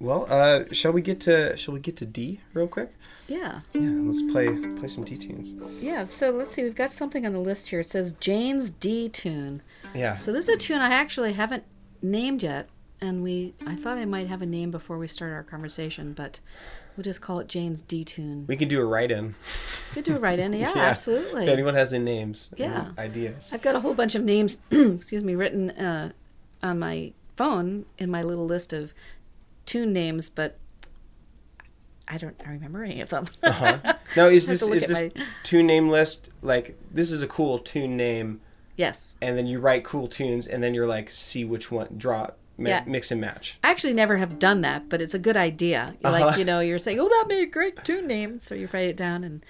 Well, 0.00 0.26
uh, 0.28 0.64
shall 0.72 0.92
we 0.92 1.02
get 1.02 1.20
to 1.22 1.56
shall 1.56 1.72
we 1.72 1.80
get 1.80 1.96
to 1.98 2.06
D 2.06 2.40
real 2.52 2.66
quick? 2.66 2.92
Yeah. 3.28 3.60
Yeah, 3.72 3.90
let's 4.02 4.20
play 4.32 4.48
play 4.76 4.88
some 4.88 5.04
D 5.04 5.16
tunes. 5.16 5.54
Yeah, 5.82 6.04
so 6.06 6.30
let's 6.30 6.54
see. 6.54 6.62
We've 6.62 6.74
got 6.74 6.92
something 6.92 7.24
on 7.24 7.32
the 7.32 7.38
list 7.38 7.70
here. 7.70 7.80
It 7.80 7.88
says 7.88 8.12
Jane's 8.14 8.70
D 8.70 9.08
tune. 9.08 9.62
Yeah. 9.94 10.18
So 10.18 10.32
this 10.32 10.48
is 10.48 10.56
a 10.56 10.58
tune 10.58 10.80
I 10.80 10.90
actually 10.90 11.32
haven't 11.34 11.62
named 12.02 12.42
yet, 12.42 12.68
and 13.00 13.22
we 13.22 13.54
I 13.66 13.76
thought 13.76 13.96
I 13.96 14.04
might 14.04 14.26
have 14.28 14.42
a 14.42 14.46
name 14.46 14.70
before 14.70 14.98
we 14.98 15.06
start 15.08 15.32
our 15.32 15.44
conversation, 15.44 16.12
but 16.12 16.40
we'll 16.96 17.04
just 17.04 17.20
call 17.22 17.40
it 17.40 17.48
Jane's 17.48 17.82
D 17.82 18.04
tune. 18.04 18.44
We 18.46 18.56
can 18.56 18.68
do 18.68 18.80
a 18.80 18.84
write-in. 18.84 19.34
We 19.90 19.94
Could 19.94 20.04
do 20.04 20.16
a 20.16 20.20
write 20.20 20.38
in, 20.38 20.52
Yeah, 20.54 20.72
Yeah. 20.74 20.82
absolutely. 20.82 21.44
If 21.44 21.50
anyone 21.50 21.74
has 21.74 21.92
any 21.94 22.04
names, 22.04 22.50
Yeah. 22.56 22.90
ideas. 22.98 23.52
I've 23.54 23.62
got 23.62 23.74
a 23.74 23.80
whole 23.80 23.94
bunch 23.94 24.14
of 24.14 24.22
names, 24.24 24.62
excuse 24.70 25.22
me, 25.24 25.34
written 25.34 25.70
uh, 25.70 26.12
on 26.62 26.78
my 26.78 27.12
phone 27.36 27.84
in 27.98 28.10
my 28.10 28.22
little 28.22 28.46
list 28.46 28.72
of 28.72 28.94
tune 29.66 29.92
names, 29.92 30.28
but 30.30 30.58
I 32.06 32.18
don't 32.18 32.40
I 32.46 32.50
remember 32.50 32.84
any 32.84 33.00
of 33.00 33.08
them. 33.10 33.26
Uh-huh. 33.42 33.94
Now, 34.16 34.28
is 34.28 34.46
this 34.46 34.62
is 34.62 34.86
this 34.86 35.02
my- 35.16 35.24
tune 35.42 35.66
name 35.66 35.88
list 35.88 36.28
like 36.42 36.76
this 36.92 37.10
is 37.10 37.22
a 37.22 37.26
cool 37.26 37.58
tune 37.58 37.96
name, 37.96 38.40
yes. 38.76 39.14
and 39.20 39.36
then 39.36 39.46
you 39.46 39.58
write 39.58 39.82
cool 39.84 40.06
tunes, 40.06 40.46
and 40.46 40.62
then 40.62 40.72
you're 40.74 40.86
like 40.86 41.10
see 41.10 41.44
which 41.44 41.72
one 41.72 41.88
draw 41.96 42.30
mi- 42.56 42.70
Yeah. 42.70 42.84
mix 42.86 43.10
and 43.10 43.20
match. 43.20 43.58
I 43.64 43.70
actually 43.70 43.94
never 43.94 44.16
have 44.16 44.38
done 44.38 44.60
that, 44.62 44.88
but 44.88 45.00
it's 45.02 45.14
a 45.14 45.18
good 45.18 45.36
idea. 45.36 45.94
You're 46.00 46.12
Uh-huh. 46.12 46.26
Like, 46.26 46.38
you 46.38 46.44
know, 46.44 46.60
you're 46.60 46.78
saying, 46.78 46.98
oh, 47.00 47.08
that 47.08 47.24
made 47.28 47.42
a 47.42 47.46
great 47.50 47.84
tune 47.84 48.06
name. 48.06 48.38
So 48.38 48.54
you 48.54 48.68
write 48.72 48.86
it 48.86 48.96
down, 48.96 49.24
and 49.24 49.44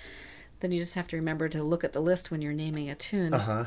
then 0.61 0.73
you 0.73 0.81
just 0.81 0.95
have 0.95 1.07
to 1.09 1.17
remember 1.17 1.49
to 1.49 1.63
look 1.63 1.85
at 1.85 1.93
the 1.93 2.01
list 2.01 2.31
when 2.31 2.41
you're 2.43 2.53
naming 2.53 2.89
a 2.91 2.95
tune. 2.95 3.35
Uh 3.35 3.39
huh. 3.39 3.65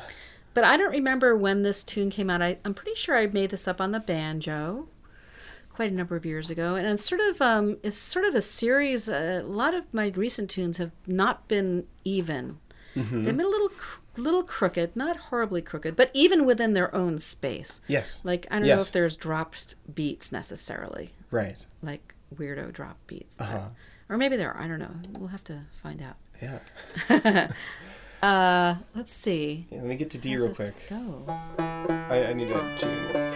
But 0.53 0.63
I 0.63 0.75
don't 0.77 0.91
remember 0.91 1.35
when 1.35 1.61
this 1.61 1.83
tune 1.83 2.09
came 2.09 2.29
out. 2.31 2.41
I, 2.41 2.57
I'm 2.65 2.73
pretty 2.73 2.95
sure 2.95 3.15
I 3.15 3.27
made 3.27 3.51
this 3.51 3.67
up 3.67 3.79
on 3.79 3.91
the 3.91 3.99
banjo 3.99 4.87
quite 5.69 5.91
a 5.91 5.93
number 5.93 6.15
of 6.15 6.25
years 6.25 6.49
ago. 6.49 6.73
And 6.73 6.87
it's 6.87 7.05
sort 7.05 7.21
of, 7.21 7.39
um, 7.39 7.77
it's 7.83 7.95
sort 7.97 8.25
of 8.25 8.33
a 8.33 8.41
series. 8.41 9.07
Uh, 9.07 9.43
a 9.43 9.47
lot 9.47 9.75
of 9.75 9.83
my 9.93 10.07
recent 10.15 10.49
tunes 10.49 10.77
have 10.77 10.89
not 11.05 11.47
been 11.47 11.85
even. 12.03 12.57
They've 12.95 13.05
been 13.25 13.39
a 13.41 13.47
little, 13.47 13.69
little 14.17 14.43
crooked, 14.43 14.95
not 14.95 15.17
horribly 15.17 15.61
crooked, 15.61 15.95
but 15.95 16.09
even 16.13 16.45
within 16.45 16.73
their 16.73 16.93
own 16.95 17.19
space. 17.19 17.81
Yes. 17.87 18.19
Like, 18.23 18.47
I 18.51 18.59
don't 18.59 18.67
know 18.67 18.79
if 18.79 18.91
there's 18.91 19.15
dropped 19.15 19.75
beats 19.93 20.31
necessarily 20.31 21.11
Right. 21.31 21.65
like 21.83 22.13
weirdo 22.35 22.73
drop 22.73 22.97
beats. 23.07 23.37
but- 23.37 23.45
Uh-huh. 23.45 23.67
Or 24.09 24.17
maybe 24.17 24.35
there 24.37 24.53
are. 24.53 24.61
I 24.61 24.67
don't 24.67 24.79
know. 24.79 24.95
We'll 25.19 25.27
have 25.29 25.43
to 25.45 25.61
find 25.81 26.01
out. 26.01 26.15
Yeah. 26.41 27.51
Uh, 28.23 28.73
let's 28.95 29.13
see. 29.13 29.67
yeah. 29.69 29.77
Let 29.77 29.85
me 29.85 29.95
get 29.95 30.09
to 30.09 30.17
D 30.17 30.31
How's 30.33 30.41
real 30.41 30.53
quick. 30.55 30.89
Go. 30.89 31.23
I, 32.09 32.25
I 32.29 32.33
need 32.33 32.51
a 32.51 32.75
tune. 32.75 33.33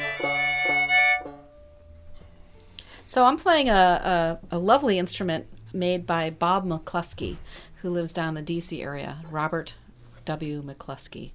So 3.05 3.25
I'm 3.25 3.37
playing 3.37 3.69
a, 3.69 4.39
a, 4.51 4.55
a 4.55 4.57
lovely 4.57 4.97
instrument 4.97 5.45
made 5.73 6.07
by 6.07 6.31
Bob 6.31 6.65
McCluskey, 6.65 7.35
who 7.81 7.89
lives 7.91 8.11
down 8.13 8.29
in 8.29 8.33
the 8.35 8.41
D.C. 8.41 8.81
area. 8.81 9.17
Robert 9.29 9.75
W. 10.31 10.63
McCluskey. 10.63 11.31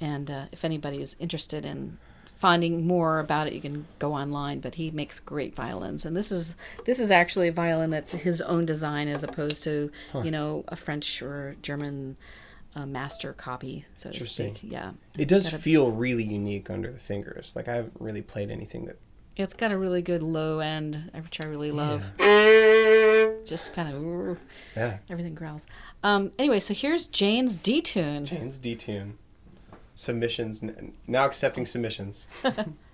And 0.00 0.30
uh, 0.30 0.44
if 0.52 0.64
anybody 0.64 1.02
is 1.02 1.16
interested 1.18 1.64
in 1.64 1.98
finding 2.40 2.86
more 2.86 3.18
about 3.18 3.46
it, 3.46 3.52
you 3.52 3.60
can 3.60 3.86
go 3.98 4.14
online. 4.14 4.60
But 4.60 4.76
he 4.76 4.90
makes 4.90 5.20
great 5.20 5.54
violins, 5.54 6.06
and 6.06 6.16
this 6.16 6.32
is 6.32 6.56
this 6.86 6.98
is 6.98 7.10
actually 7.10 7.48
a 7.48 7.52
violin 7.52 7.90
that's 7.90 8.12
his 8.12 8.40
own 8.40 8.64
design, 8.66 9.08
as 9.08 9.22
opposed 9.22 9.62
to 9.64 9.90
you 10.24 10.30
know 10.30 10.64
a 10.68 10.76
French 10.76 11.22
or 11.22 11.56
German 11.62 12.16
uh, 12.74 12.86
master 12.86 13.32
copy, 13.32 13.84
so 13.94 14.10
to 14.10 14.24
speak. 14.24 14.60
Yeah, 14.62 14.92
It 15.18 15.28
does 15.28 15.50
feel 15.50 15.90
really 15.90 16.24
unique 16.24 16.70
under 16.70 16.90
the 16.90 17.00
fingers. 17.00 17.54
Like 17.56 17.68
I 17.68 17.74
haven't 17.74 17.96
really 17.98 18.22
played 18.22 18.50
anything 18.50 18.86
that. 18.86 18.96
It's 19.36 19.54
got 19.54 19.72
a 19.72 19.78
really 19.78 20.02
good 20.02 20.22
low 20.22 20.58
end, 20.58 21.10
which 21.14 21.42
I 21.42 21.46
really 21.48 21.70
love. 21.70 22.10
Just 23.46 23.72
kind 23.74 23.94
of 23.94 24.38
Yeah. 24.76 24.98
everything 25.08 25.34
growls. 25.34 25.66
Um, 26.02 26.30
anyway, 26.38 26.60
so 26.60 26.74
here's 26.74 27.06
Jane's 27.06 27.56
D 27.56 27.80
tune. 27.80 28.26
Jane's 28.26 28.58
D 28.58 28.74
tune. 28.76 29.16
Submissions 29.94 30.62
now 31.06 31.24
accepting 31.26 31.66
submissions. 31.66 32.26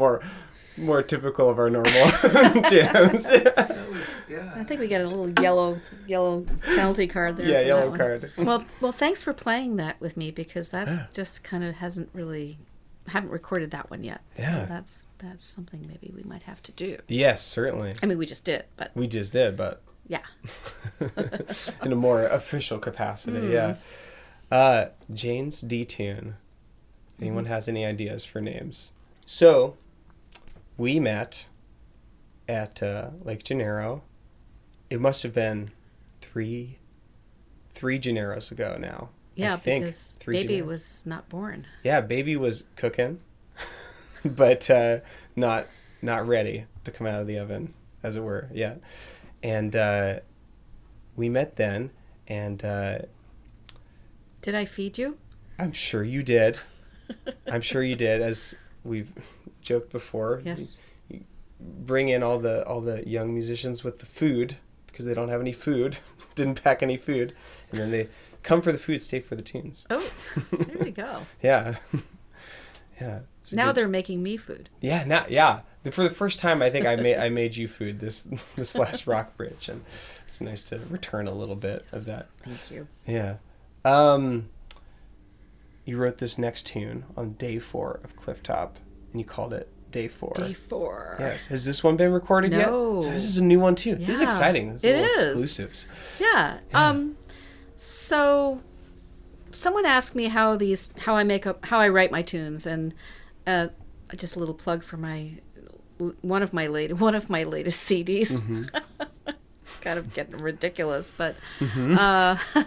more 0.00 0.20
more 0.76 1.02
typical 1.02 1.48
of 1.50 1.58
our 1.58 1.68
normal 1.68 1.92
jams. 2.70 3.26
I 3.26 4.64
think 4.64 4.80
we 4.80 4.88
got 4.88 5.02
a 5.02 5.08
little 5.08 5.28
yellow 5.42 5.78
yellow 6.06 6.46
penalty 6.64 7.06
card 7.06 7.36
there. 7.36 7.46
Yeah, 7.46 7.60
yellow 7.60 7.94
card. 7.96 8.32
Well, 8.38 8.64
well, 8.80 8.92
thanks 8.92 9.22
for 9.22 9.32
playing 9.32 9.76
that 9.76 10.00
with 10.00 10.16
me 10.16 10.30
because 10.30 10.70
that's 10.70 10.98
just 11.12 11.44
kind 11.44 11.62
of 11.64 11.76
hasn't 11.76 12.08
really 12.14 12.58
haven't 13.08 13.30
recorded 13.30 13.70
that 13.72 13.90
one 13.90 14.02
yet. 14.04 14.22
Yeah. 14.38 14.60
So 14.62 14.66
that's 14.66 15.08
that's 15.18 15.44
something 15.44 15.86
maybe 15.86 16.12
we 16.16 16.22
might 16.22 16.42
have 16.44 16.62
to 16.64 16.72
do. 16.72 16.98
yes, 17.08 17.42
certainly. 17.44 17.94
I 18.02 18.06
mean, 18.06 18.18
we 18.18 18.26
just 18.26 18.44
did, 18.44 18.64
but 18.76 18.90
We 18.94 19.06
just 19.06 19.32
did, 19.32 19.56
but 19.56 19.82
yeah. 20.08 20.22
in 21.82 21.92
a 21.92 21.96
more 21.96 22.24
official 22.26 22.78
capacity. 22.78 23.38
Hmm. 23.40 23.52
Yeah. 23.52 23.74
Uh, 24.50 24.86
Jane's 25.12 25.60
D 25.60 25.84
Tune. 25.84 26.36
Anyone 27.20 27.44
Mm-hmm. 27.44 27.52
has 27.52 27.68
any 27.68 27.84
ideas 27.84 28.24
for 28.24 28.40
names? 28.40 28.92
So, 29.26 29.76
we 30.80 30.98
met 30.98 31.46
at 32.48 32.82
uh, 32.82 33.10
Lake 33.22 33.44
Gennaro. 33.44 34.02
It 34.88 34.98
must 34.98 35.22
have 35.22 35.34
been 35.34 35.72
three, 36.22 36.78
three 37.68 37.98
Gennaros 38.00 38.50
ago 38.50 38.78
now. 38.80 39.10
I 39.36 39.42
Yeah, 39.42 39.56
think 39.56 39.84
because 39.84 40.16
three 40.18 40.40
baby 40.40 40.60
Gennaros. 40.62 40.66
was 40.66 41.06
not 41.06 41.28
born. 41.28 41.66
Yeah, 41.82 42.00
baby 42.00 42.34
was 42.34 42.64
cooking, 42.76 43.20
but 44.24 44.70
uh, 44.70 45.00
not 45.36 45.66
not 46.00 46.26
ready 46.26 46.64
to 46.84 46.90
come 46.90 47.06
out 47.06 47.20
of 47.20 47.26
the 47.26 47.38
oven, 47.38 47.74
as 48.02 48.16
it 48.16 48.22
were, 48.22 48.48
yet. 48.50 48.80
And 49.42 49.76
uh, 49.76 50.20
we 51.14 51.28
met 51.28 51.56
then, 51.56 51.90
and 52.26 52.64
uh, 52.64 53.00
Did 54.40 54.54
I 54.54 54.64
feed 54.64 54.96
you? 54.96 55.18
I'm 55.58 55.72
sure 55.72 56.02
you 56.02 56.22
did. 56.22 56.58
I'm 57.46 57.60
sure 57.60 57.82
you 57.82 57.96
did, 57.96 58.22
as 58.22 58.54
we've 58.82 59.12
joked 59.60 59.90
before. 59.92 60.42
Yes. 60.44 60.78
You 61.08 61.24
bring 61.60 62.08
in 62.08 62.22
all 62.22 62.38
the 62.38 62.66
all 62.66 62.80
the 62.80 63.06
young 63.08 63.32
musicians 63.32 63.84
with 63.84 63.98
the 64.00 64.06
food 64.06 64.56
because 64.86 65.04
they 65.04 65.14
don't 65.14 65.28
have 65.28 65.40
any 65.40 65.52
food, 65.52 65.98
didn't 66.34 66.62
pack 66.62 66.82
any 66.82 66.96
food, 66.96 67.34
and 67.70 67.80
then 67.80 67.90
they 67.90 68.08
come 68.42 68.62
for 68.62 68.72
the 68.72 68.78
food, 68.78 69.02
stay 69.02 69.20
for 69.20 69.34
the 69.36 69.42
tunes. 69.42 69.86
Oh, 69.90 70.10
there 70.50 70.78
we 70.80 70.90
go. 70.90 71.20
Yeah, 71.42 71.76
yeah. 73.00 73.20
Now 73.52 73.66
good- 73.66 73.76
they're 73.76 73.88
making 73.88 74.22
me 74.22 74.36
food. 74.36 74.68
Yeah, 74.80 75.04
now 75.04 75.26
yeah. 75.28 75.60
For 75.90 76.02
the 76.02 76.10
first 76.10 76.40
time, 76.40 76.60
I 76.60 76.68
think 76.68 76.86
I 76.86 76.96
made 76.96 77.16
I 77.16 77.30
made 77.30 77.56
you 77.56 77.66
food 77.68 78.00
this 78.00 78.28
this 78.56 78.76
last 78.76 79.06
rock 79.06 79.36
bridge, 79.36 79.68
and 79.70 79.82
it's 80.26 80.40
nice 80.42 80.62
to 80.64 80.78
return 80.90 81.26
a 81.26 81.32
little 81.32 81.56
bit 81.56 81.84
of 81.92 82.04
that. 82.06 82.28
Thank 82.44 82.70
you. 82.70 82.86
Yeah. 83.06 83.36
Um. 83.84 84.50
You 85.86 85.96
wrote 85.96 86.18
this 86.18 86.36
next 86.38 86.66
tune 86.66 87.04
on 87.16 87.32
day 87.32 87.58
four 87.58 88.00
of 88.04 88.14
Clifftop, 88.14 88.72
and 89.12 89.20
you 89.20 89.24
called 89.24 89.52
it 89.52 89.68
Day 89.90 90.08
Four. 90.08 90.32
Day 90.36 90.52
four. 90.52 91.16
Yes. 91.18 91.46
Has 91.46 91.64
this 91.64 91.82
one 91.82 91.96
been 91.96 92.12
recorded 92.12 92.52
yet? 92.52 92.68
No. 92.68 93.00
So 93.00 93.10
this 93.10 93.24
is 93.24 93.38
a 93.38 93.44
new 93.44 93.60
one 93.60 93.74
too. 93.74 93.96
Yeah. 93.98 94.06
This 94.06 94.16
is 94.16 94.20
exciting. 94.22 94.72
This 94.72 94.84
is 94.84 94.84
it 94.84 94.96
little 94.96 95.30
exclusives. 95.32 95.86
Yeah. 96.20 96.58
Um 96.72 97.16
so 97.76 98.60
someone 99.52 99.86
asked 99.86 100.14
me 100.14 100.26
how 100.26 100.56
these 100.56 100.92
how 101.00 101.16
I 101.16 101.24
make 101.24 101.46
up 101.46 101.64
how 101.66 101.80
I 101.80 101.88
write 101.88 102.12
my 102.12 102.22
tunes 102.22 102.66
and 102.66 102.94
uh 103.46 103.68
just 104.16 104.36
a 104.36 104.38
little 104.38 104.54
plug 104.54 104.82
for 104.82 104.96
my 104.96 105.32
one 106.22 106.42
of 106.42 106.52
my 106.52 106.66
late 106.66 106.92
one 106.98 107.14
of 107.14 107.28
my 107.28 107.42
latest 107.44 107.88
CDs. 107.88 108.40
it's 109.62 109.76
kind 109.80 109.98
of 109.98 110.14
getting 110.14 110.38
ridiculous, 110.38 111.10
but 111.16 111.36
uh, 111.76 112.36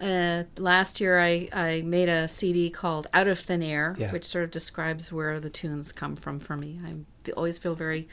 uh, 0.00 0.44
last 0.58 1.00
year 1.00 1.18
I, 1.18 1.48
I 1.52 1.82
made 1.82 2.08
a 2.08 2.28
CD 2.28 2.70
called 2.70 3.06
Out 3.14 3.28
of 3.28 3.38
Thin 3.38 3.62
Air, 3.62 3.94
Yeah. 3.98 4.12
which 4.12 4.24
sort 4.24 4.44
of 4.44 4.50
describes 4.50 5.12
where 5.12 5.40
the 5.40 5.50
tunes 5.50 5.92
come 5.92 6.16
from 6.16 6.38
for 6.38 6.56
me. 6.56 6.80
I 6.84 6.94
always 7.36 7.58
feel 7.58 7.74
very 7.74 8.08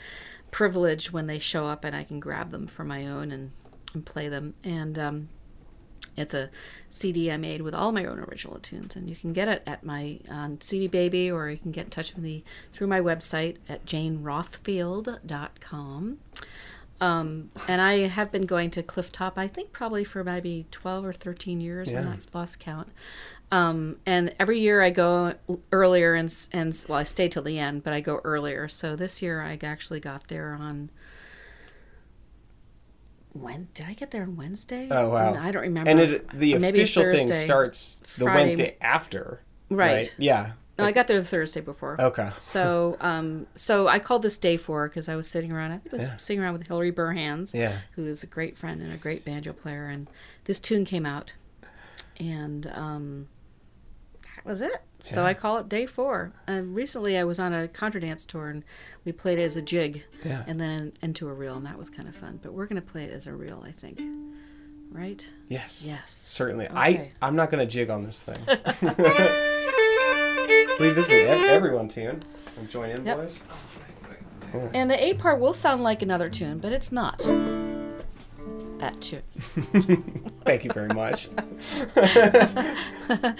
privileged 0.52 1.12
when 1.12 1.28
they 1.28 1.39
show 1.39 1.65
up 1.65 1.84
and 1.84 1.96
I 1.96 2.04
can 2.04 2.19
grab 2.19 2.52
them 2.52 2.67
for 2.67 2.84
my 2.84 3.08
own 3.08 3.32
and, 3.32 3.52
and 3.93 4.06
play 4.06 4.30
them. 4.30 4.54
And 4.63 4.98
um, 5.00 5.30
it's 6.15 6.34
a 6.34 6.50
CD 6.89 7.32
I 7.32 7.38
made 7.38 7.62
with 7.63 7.74
all 7.74 7.91
my 7.91 8.06
own 8.06 8.19
original 8.19 8.60
tunes, 8.60 8.96
and 8.96 9.10
you 9.10 9.15
can 9.15 9.34
get 9.34 9.48
it 9.48 9.63
at 9.65 9.84
my 9.84 10.19
on 10.30 10.62
CD 10.62 10.88
Baby, 10.88 11.32
or 11.32 11.50
you 11.50 11.58
can 11.58 11.72
get 11.72 11.86
in 11.86 11.89
touch 11.89 12.13
with 12.13 12.24
me 12.24 12.43
through 12.72 12.86
my 12.86 13.02
website 13.02 13.58
at 13.67 13.84
janerothfield.com. 13.88 16.17
Um, 17.04 17.52
and 17.68 17.82
I 17.82 18.08
have 18.08 18.32
been 18.32 18.46
going 18.46 18.70
to 18.72 18.82
Clifftop, 18.82 19.34
I 19.36 19.50
think 19.50 19.74
probably 19.74 20.06
for 20.06 20.24
maybe 20.24 20.68
12 20.72 21.04
or 21.04 21.12
13 21.12 21.60
years, 21.60 21.92
and 21.92 22.06
Yeah. 22.06 22.13
I've 22.13 22.26
lost 22.34 22.62
count. 22.62 22.88
Um, 23.52 23.98
and 24.06 24.34
every 24.39 24.62
year 24.62 24.82
I 24.82 24.89
go 24.89 25.34
earlier, 25.74 26.13
and, 26.13 26.34
and 26.54 26.86
well, 26.88 27.00
I 27.00 27.04
stay 27.04 27.28
till 27.28 27.44
the 27.44 27.60
end, 27.60 27.84
but 27.84 27.92
I 27.92 28.00
go 28.00 28.22
earlier. 28.24 28.70
So 28.70 28.96
this 28.96 29.22
year 29.22 29.42
I 29.42 29.60
actually 29.62 30.00
got 30.00 30.30
there 30.30 30.54
on. 30.54 30.92
When 33.34 33.68
did 33.74 33.88
I 33.89 33.94
get 33.94 34.12
there 34.12 34.24
on 34.24 34.38
Wednesday? 34.38 34.88
Oh 34.89 35.10
wow! 35.10 35.34
I 35.34 35.52
don't 35.52 35.63
remember. 35.63 35.89
And 35.89 36.00
it, 36.00 36.30
the 36.30 36.58
maybe 36.58 36.82
official 36.82 37.04
thing 37.04 37.34
starts 37.34 37.98
the 38.18 38.26
Friday. 38.26 38.44
Wednesday 38.44 38.78
after. 38.80 39.42
Right. 39.70 40.13
Yeah. 40.18 40.54
No, 40.80 40.86
I 40.86 40.92
got 40.92 41.06
there 41.08 41.20
the 41.20 41.26
Thursday 41.28 41.62
before. 41.62 42.02
Okay. 42.02 42.32
So, 42.40 42.98
um, 43.00 43.46
so 43.54 43.88
I 43.88 44.00
called 44.00 44.24
this 44.24 44.40
day 44.40 44.58
four 44.58 44.88
because 44.88 45.08
I 45.08 45.16
was 45.16 45.28
sitting 45.28 45.52
around. 45.52 45.72
I 45.72 45.78
think 45.78 45.94
I 45.94 45.98
was 45.98 46.08
Yeah. 46.08 46.18
sitting 46.18 46.42
around 46.42 46.54
with 46.54 46.68
Hillary 46.68 46.92
Burhans, 46.92 47.54
Yeah. 47.54 47.78
who 47.92 48.06
is 48.06 48.24
a 48.24 48.28
great 48.28 48.58
friend 48.58 48.82
and 48.82 48.92
a 48.92 48.98
great 48.98 49.24
banjo 49.24 49.54
player, 49.54 49.86
and 49.88 50.10
this 50.46 50.60
tune 50.60 50.84
came 50.84 51.06
out, 51.06 51.32
and 52.20 52.66
um, 52.74 53.28
that 54.36 54.46
was 54.46 54.62
it. 54.62 54.82
So 55.06 55.26
I 55.26 55.34
call 55.34 55.58
it 55.58 55.68
day 55.70 55.86
four. 55.86 56.32
And 56.48 56.74
recently, 56.74 57.18
I 57.18 57.24
was 57.26 57.38
on 57.38 57.54
a 57.54 57.68
contra 57.68 58.00
dance 58.02 58.24
tour, 58.26 58.48
and 58.50 58.64
we 59.06 59.12
played 59.12 59.38
it 59.38 59.44
as 59.44 59.56
a 59.58 59.62
jig, 59.62 60.06
Yeah. 60.24 60.44
and 60.48 60.60
then 60.60 60.94
into 61.02 61.28
a 61.28 61.34
reel, 61.34 61.56
and 61.56 61.66
that 61.66 61.78
was 61.78 61.90
kind 61.90 62.08
of 62.08 62.16
fun. 62.16 62.40
But 62.42 62.54
we're 62.54 62.66
gonna 62.68 62.82
play 62.82 63.04
it 63.04 63.12
as 63.14 63.28
a 63.28 63.34
reel, 63.34 63.64
I 63.68 63.74
think. 63.74 64.02
Right? 64.92 65.28
Yes. 65.50 65.84
Yes. 65.86 66.14
Certainly. 66.16 66.66
Okay. 66.68 66.76
I 66.76 67.12
I'm 67.22 67.36
not 67.36 67.52
gonna 67.52 67.66
jig 67.66 67.90
on 67.90 68.06
this 68.06 68.22
thing. 68.24 68.40
believe 70.78 70.96
this 70.96 71.08
is 71.10 71.28
ev- 71.28 71.44
everyone 71.50 71.88
tune. 71.88 72.24
And 72.58 72.70
join 72.70 72.90
in, 72.92 73.06
Yep. 73.06 73.18
boys. 73.18 73.42
And 74.74 74.90
the 74.92 75.04
A 75.04 75.14
part 75.16 75.40
will 75.40 75.54
sound 75.54 75.84
like 75.84 76.02
another 76.04 76.30
tune, 76.30 76.60
but 76.60 76.72
it's 76.72 76.92
not. 76.92 77.18
That 78.80 79.00
tune. 79.02 79.24
Thank 80.46 80.64
you 80.66 80.72
very 80.72 80.90
much. 80.90 81.30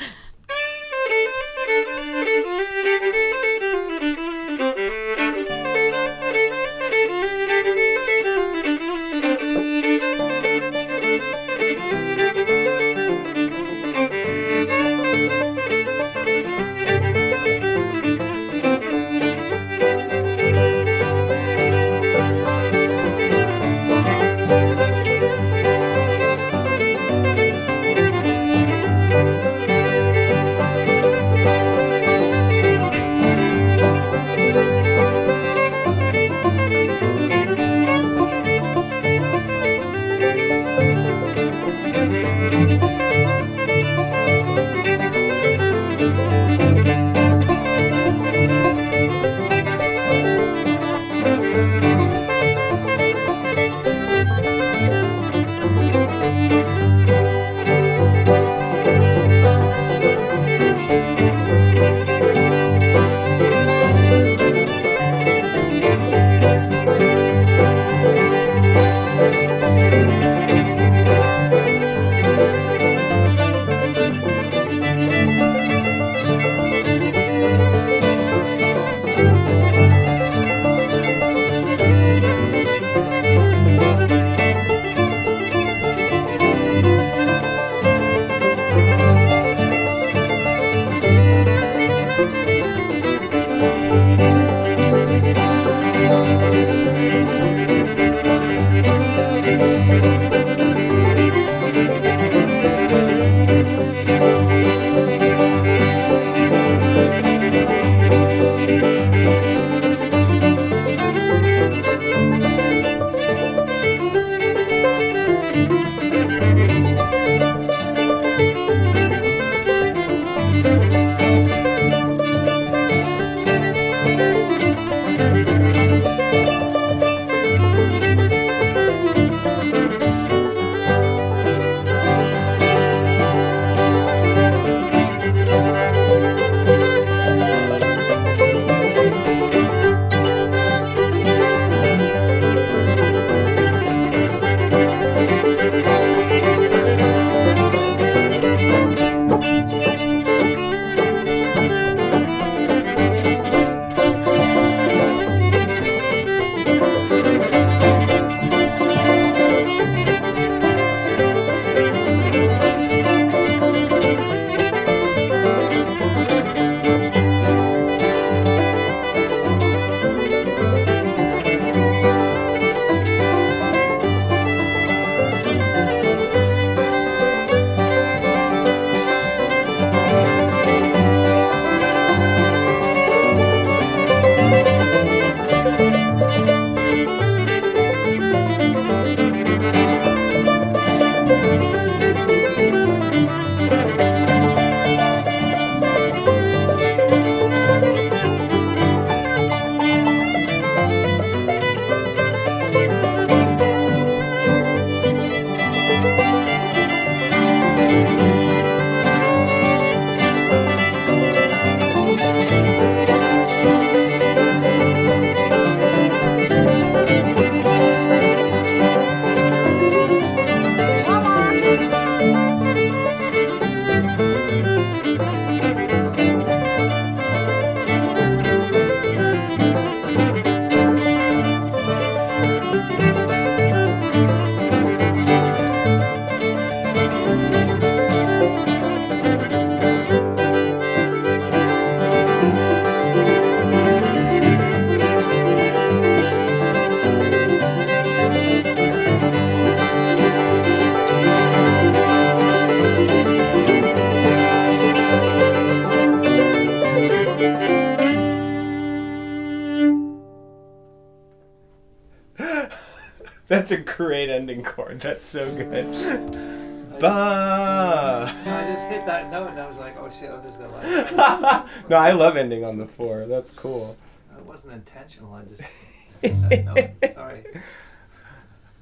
ending 264.44 264.64
chord. 264.64 265.00
That's 265.00 265.26
so 265.26 265.50
good. 265.56 265.86
I 265.86 267.00
Ba. 267.00 268.26
just, 268.28 268.48
I 268.48 268.66
just 268.68 268.88
hit 268.90 269.06
that 269.06 269.32
note 269.32 269.52
and 269.52 269.60
I 269.60 269.66
was 269.66 269.78
like, 269.78 269.98
oh 269.98 270.10
shit, 270.10 270.30
I'm 270.30 270.44
just 270.44 270.60
gonna 270.60 270.76
let 270.76 271.12
it. 271.12 271.16
go. 271.16 271.66
no, 271.90 271.96
I 271.96 272.12
love 272.12 272.36
ending 272.36 272.66
on 272.66 272.78
the 272.78 272.86
four. 272.86 273.26
That's 273.26 273.54
cool. 273.54 273.96
It 274.38 274.46
wasn't 274.46 274.74
intentional. 274.74 275.34
I 275.34 275.44
just 275.44 275.62
hit 276.22 276.50
that 276.50 276.66
note. 276.66 277.14
Sorry. 277.14 277.44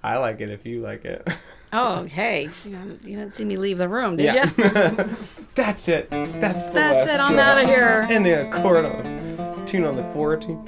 I 0.04 0.18
like 0.18 0.42
it 0.42 0.50
if 0.50 0.66
you 0.66 0.82
like 0.82 1.06
it. 1.06 1.28
Oh, 1.74 2.04
hey, 2.04 2.50
you 2.66 2.72
didn't, 3.02 3.32
see 3.32 3.46
me 3.46 3.56
leave 3.56 3.78
the 3.78 3.88
room, 3.88 4.18
did 4.18 4.34
yeah. 4.36 4.52
you? 4.58 5.16
That's 5.56 5.88
it. 5.88 6.10
That's 6.10 6.66
the 6.66 6.74
That's 6.74 7.08
last 7.08 7.14
it. 7.14 7.22
I'm 7.22 7.40
out 7.40 7.60
of 7.60 7.66
here. 7.66 8.06
And 8.10 8.26
the 8.26 8.50
chord 8.52 8.84
on 8.84 9.66
tune 9.66 9.86
on 9.86 9.96
the 9.96 10.04
four 10.12 10.36
tune. 10.36 10.68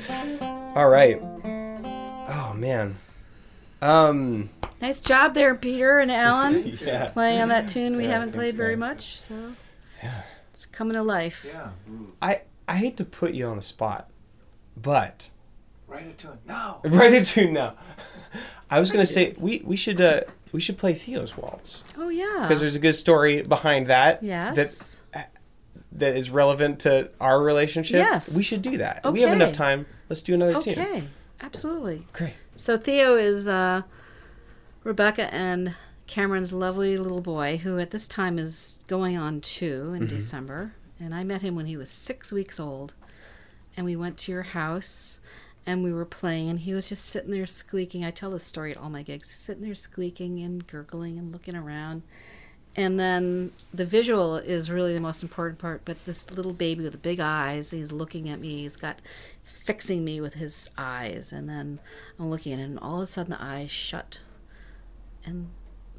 All 0.76 0.88
right. 0.88 1.22
Oh 1.22 2.54
man. 2.56 2.96
Um. 3.82 4.50
Nice 4.84 5.00
job 5.00 5.34
there, 5.34 5.56
Peter 5.56 6.00
and 6.00 6.12
Alan, 6.26 6.78
Yeah. 6.86 7.08
playing 7.10 7.40
on 7.42 7.48
that 7.48 7.70
tune 7.70 7.96
we 7.96 8.04
Yeah, 8.04 8.12
haven't 8.12 8.34
played 8.34 8.54
very 8.56 8.74
guys. 8.76 8.80
much. 8.80 9.18
So 9.22 9.36
yeah. 10.04 10.22
it's 10.52 10.66
coming 10.74 10.96
to 10.96 11.04
life. 11.04 11.46
Yeah. 11.48 11.70
I 12.22 12.42
I 12.68 12.76
hate 12.76 12.98
to 12.98 13.06
put 13.06 13.34
you 13.34 13.48
on 13.48 13.56
the 13.56 13.62
spot, 13.62 14.10
but 14.76 15.30
Write 15.88 16.08
it 16.08 16.18
to 16.20 16.28
him. 16.28 16.40
No. 16.46 16.82
right 16.86 17.14
a 17.14 17.24
tune 17.24 17.54
now. 17.54 17.76
I 18.70 18.80
was 18.82 18.92
gonna 18.92 19.06
say 19.06 19.34
we 19.38 19.62
we 19.64 19.78
should 19.78 20.02
uh 20.02 20.22
we 20.52 20.60
should 20.60 20.78
play 20.78 20.94
Theo's 20.94 21.38
waltz 21.38 21.84
Oh 21.98 22.10
yeah. 22.10 22.40
because 22.42 22.60
there's 22.60 22.76
a 22.76 22.80
good 22.80 22.96
story 22.96 23.42
behind 23.42 23.88
that. 23.88 24.22
yes. 24.22 25.00
That 25.14 25.32
that 25.94 26.18
is 26.18 26.30
relevant 26.30 26.80
to 26.82 27.10
our 27.22 27.40
relationship. 27.42 27.98
Yes. 27.98 28.36
We 28.36 28.44
should 28.44 28.62
do 28.64 28.78
that. 28.80 29.06
Okay. 29.06 29.14
We 29.14 29.22
have 29.22 29.32
enough 29.32 29.54
time. 29.54 29.86
Let's 30.10 30.24
do 30.24 30.34
another 30.34 30.60
tune. 30.60 30.78
okay. 30.80 31.04
Absolutely. 31.40 32.06
Great. 32.14 32.34
So 32.56 32.78
Theo 32.78 33.16
is 33.16 33.48
uh, 33.48 33.84
Rebecca 34.84 35.34
and 35.34 35.76
Cameron's 36.08 36.52
lovely 36.52 36.98
little 36.98 37.22
boy, 37.22 37.58
who 37.58 37.80
at 37.80 37.92
this 37.92 38.08
time 38.08 38.38
is 38.38 38.80
going 38.88 39.18
on 39.18 39.42
two 39.42 39.84
Mm-hmm. 39.86 39.96
in 39.96 40.08
December. 40.08 40.76
And 41.00 41.14
I 41.16 41.24
met 41.24 41.42
him 41.42 41.56
when 41.56 41.66
he 41.66 41.78
was 41.78 41.90
six 41.90 42.32
weeks 42.32 42.60
old. 42.60 42.94
And 43.76 43.86
we 43.86 43.96
went 43.96 44.18
to 44.20 44.32
your 44.32 44.44
house 44.44 45.20
and 45.66 45.82
we 45.82 45.94
were 45.94 46.06
playing, 46.06 46.50
and 46.50 46.60
he 46.60 46.74
was 46.74 46.90
just 46.90 47.06
sitting 47.06 47.32
there 47.32 47.46
squeaking. 47.46 48.04
I 48.04 48.12
tell 48.12 48.32
this 48.32 48.44
story 48.44 48.72
at 48.72 48.78
all 48.78 48.90
my 48.90 49.02
gigs 49.02 49.30
sitting 49.30 49.64
there 49.64 49.74
squeaking 49.74 50.40
and 50.40 50.68
gurgling 50.68 51.18
and 51.18 51.32
looking 51.32 51.56
around. 51.56 52.04
And 52.76 53.00
then 53.00 53.54
the 53.74 53.86
visual 53.86 54.36
is 54.36 54.70
really 54.70 54.94
the 54.94 55.00
most 55.00 55.24
important 55.24 55.60
part. 55.60 55.84
But 55.86 56.04
this 56.06 56.30
little 56.32 56.52
baby 56.52 56.84
with 56.84 56.92
the 56.92 56.98
big 56.98 57.22
eyes, 57.22 57.72
he's 57.72 57.94
looking 57.94 58.28
at 58.30 58.42
me. 58.42 58.64
He's 58.64 58.76
got 58.76 59.00
fixing 59.46 60.04
me 60.04 60.20
with 60.20 60.34
his 60.34 60.70
eyes. 60.78 61.32
And 61.32 61.48
then 61.48 61.80
I'm 62.20 62.30
looking 62.30 62.52
at 62.52 62.60
it, 62.60 62.64
and 62.64 62.80
all 62.80 62.98
of 62.98 63.04
a 63.04 63.08
sudden 63.08 63.32
the 63.32 63.42
eyes 63.42 63.72
shut. 63.72 64.20
And 65.26 65.50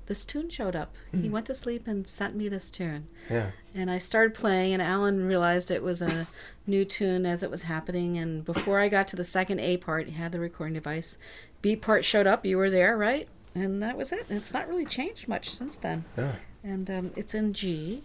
this 0.07 0.25
tune 0.25 0.51
showed 0.51 0.77
up. 0.77 0.95
He 1.12 1.31
went 1.31 1.47
to 1.47 1.55
sleep 1.55 1.87
and 1.87 2.07
sent 2.07 2.37
me 2.37 2.49
this 2.49 2.70
tune. 2.70 3.09
Yeah. 3.31 3.53
And 3.75 3.91
I 3.91 3.99
started 3.99 4.35
playing, 4.35 4.75
and 4.75 4.83
Alan 4.83 5.27
realized 5.27 5.70
it 5.70 5.83
was 5.83 6.03
a 6.03 6.27
new 6.66 6.85
tune 6.85 7.25
as 7.25 7.43
it 7.43 7.51
was 7.51 7.62
happening. 7.62 8.18
And 8.18 8.45
before 8.45 8.81
I 8.81 8.89
got 8.89 9.09
to 9.09 9.16
the 9.16 9.25
second 9.25 9.61
A 9.61 9.79
part, 9.79 10.09
he 10.09 10.12
had 10.12 10.33
the 10.33 10.41
recording 10.41 10.75
device. 10.75 11.16
B 11.62 11.75
part 11.75 12.05
showed 12.05 12.27
up. 12.27 12.45
You 12.45 12.59
were 12.59 12.68
there, 12.68 12.99
right? 12.99 13.29
And 13.55 13.83
that 13.83 13.97
was 13.97 14.12
it. 14.12 14.27
And 14.29 14.37
it's 14.37 14.53
not 14.53 14.68
really 14.68 14.85
changed 14.85 15.27
much 15.27 15.49
since 15.49 15.77
then. 15.77 16.05
Yeah. 16.18 16.33
And 16.62 16.91
um, 16.91 17.11
it's 17.16 17.35
in 17.35 17.55
G. 17.55 18.03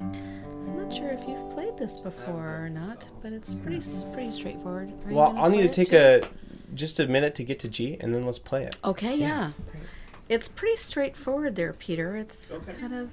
I'm 0.00 0.76
not 0.76 0.94
sure 0.94 1.10
if 1.10 1.26
you've 1.28 1.50
played 1.50 1.76
this 1.76 2.00
before 2.00 2.64
or 2.64 2.70
not, 2.70 3.08
but 3.22 3.32
it's 3.32 3.54
pretty 3.54 3.82
pretty 4.12 4.30
straightforward. 4.30 4.92
Well, 5.06 5.34
I'll 5.36 5.50
need 5.50 5.62
to 5.62 5.68
take 5.68 5.90
too? 5.90 5.96
a 5.96 6.74
just 6.74 7.00
a 7.00 7.06
minute 7.06 7.34
to 7.36 7.44
get 7.44 7.58
to 7.60 7.68
G, 7.68 7.96
and 8.00 8.14
then 8.14 8.24
let's 8.24 8.38
play 8.38 8.64
it. 8.64 8.76
Okay, 8.84 9.16
yeah. 9.16 9.50
It's 10.30 10.46
pretty 10.48 10.76
straightforward 10.76 11.56
there, 11.56 11.72
Peter. 11.72 12.16
It's 12.16 12.52
Okay. 12.56 12.72
kind 12.80 12.94
of 12.94 13.12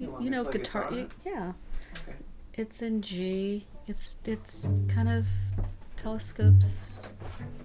You 0.00 0.08
you, 0.18 0.24
you 0.24 0.30
know 0.30 0.42
guitar. 0.44 0.90
guitar 0.90 0.98
You, 0.98 1.08
yeah. 1.24 1.52
Okay. 2.02 2.16
It's 2.54 2.82
in 2.82 3.00
G. 3.02 3.66
It's 3.86 4.16
it's 4.24 4.68
kind 4.88 5.08
of 5.08 5.26
telescopes. 5.96 7.02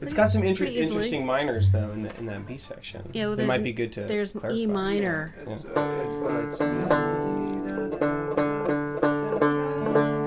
It's 0.01 0.13
got 0.13 0.29
some 0.29 0.43
inter- 0.43 0.65
interesting 0.65 1.25
minors 1.25 1.71
though 1.71 1.89
in 1.91 2.03
the, 2.03 2.15
in 2.17 2.27
that 2.27 2.45
B 2.45 2.57
section. 2.57 3.09
Yeah, 3.11 3.25
well, 3.29 3.39
it 3.39 3.45
might 3.47 3.57
an- 3.57 3.63
be 3.63 3.73
good 3.73 3.91
to. 3.93 4.01
There's 4.01 4.35
an 4.35 4.41
E 4.51 4.65
clarify. 4.67 4.71
minor. 4.71 5.33
It's, 5.47 5.65
uh, 5.65 5.69
it's, 6.05 6.15
well, 6.15 6.47
it's. 6.47 6.57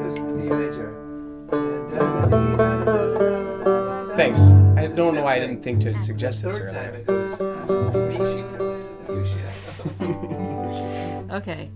Goes 0.03 0.15
to 0.17 0.23
the 0.23 0.33
D 0.43 0.49
major. 0.51 0.91
Thanks. 4.17 4.41
I 4.77 4.89
don't 4.89 5.15
know 5.15 5.23
why 5.23 5.37
I 5.37 5.39
didn't 5.39 5.63
think 5.63 5.81
to 5.83 5.97
suggest 5.97 6.43
this 6.43 6.59
Third 6.59 6.71
time 6.71 7.05
earlier. 7.09 7.54
Okay. 11.35 11.69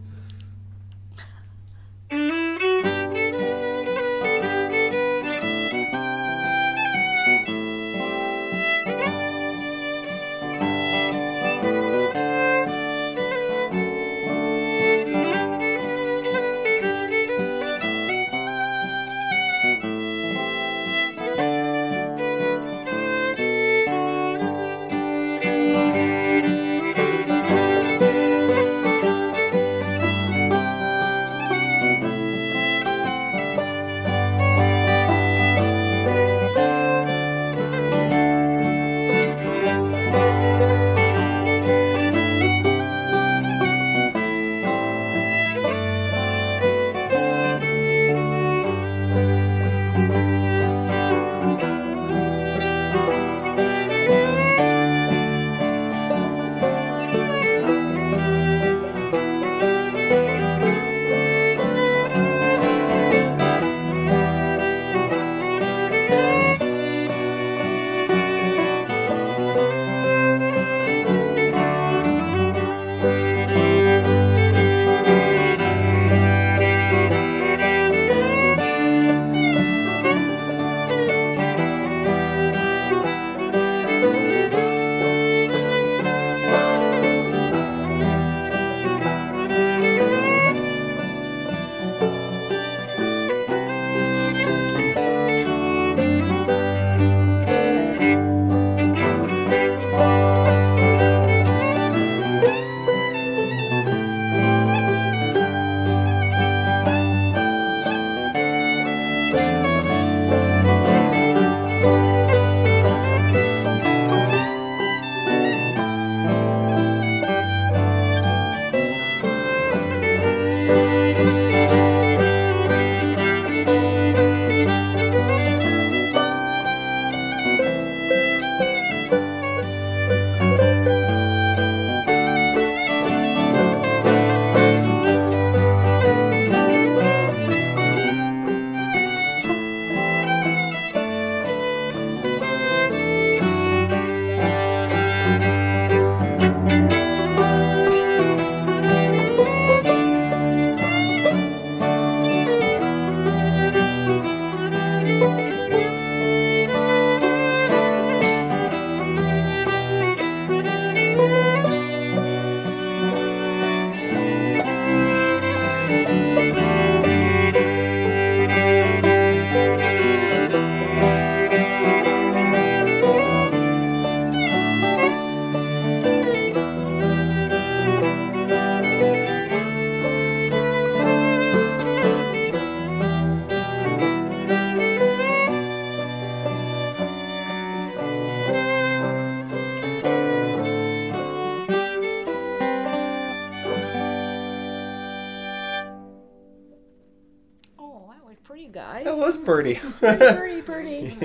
Guys. 199.48 199.80
That 200.00 200.18
was 200.20 200.28
Birdie. 200.28 200.36
pretty, 200.36 200.62
pretty. 201.12 201.16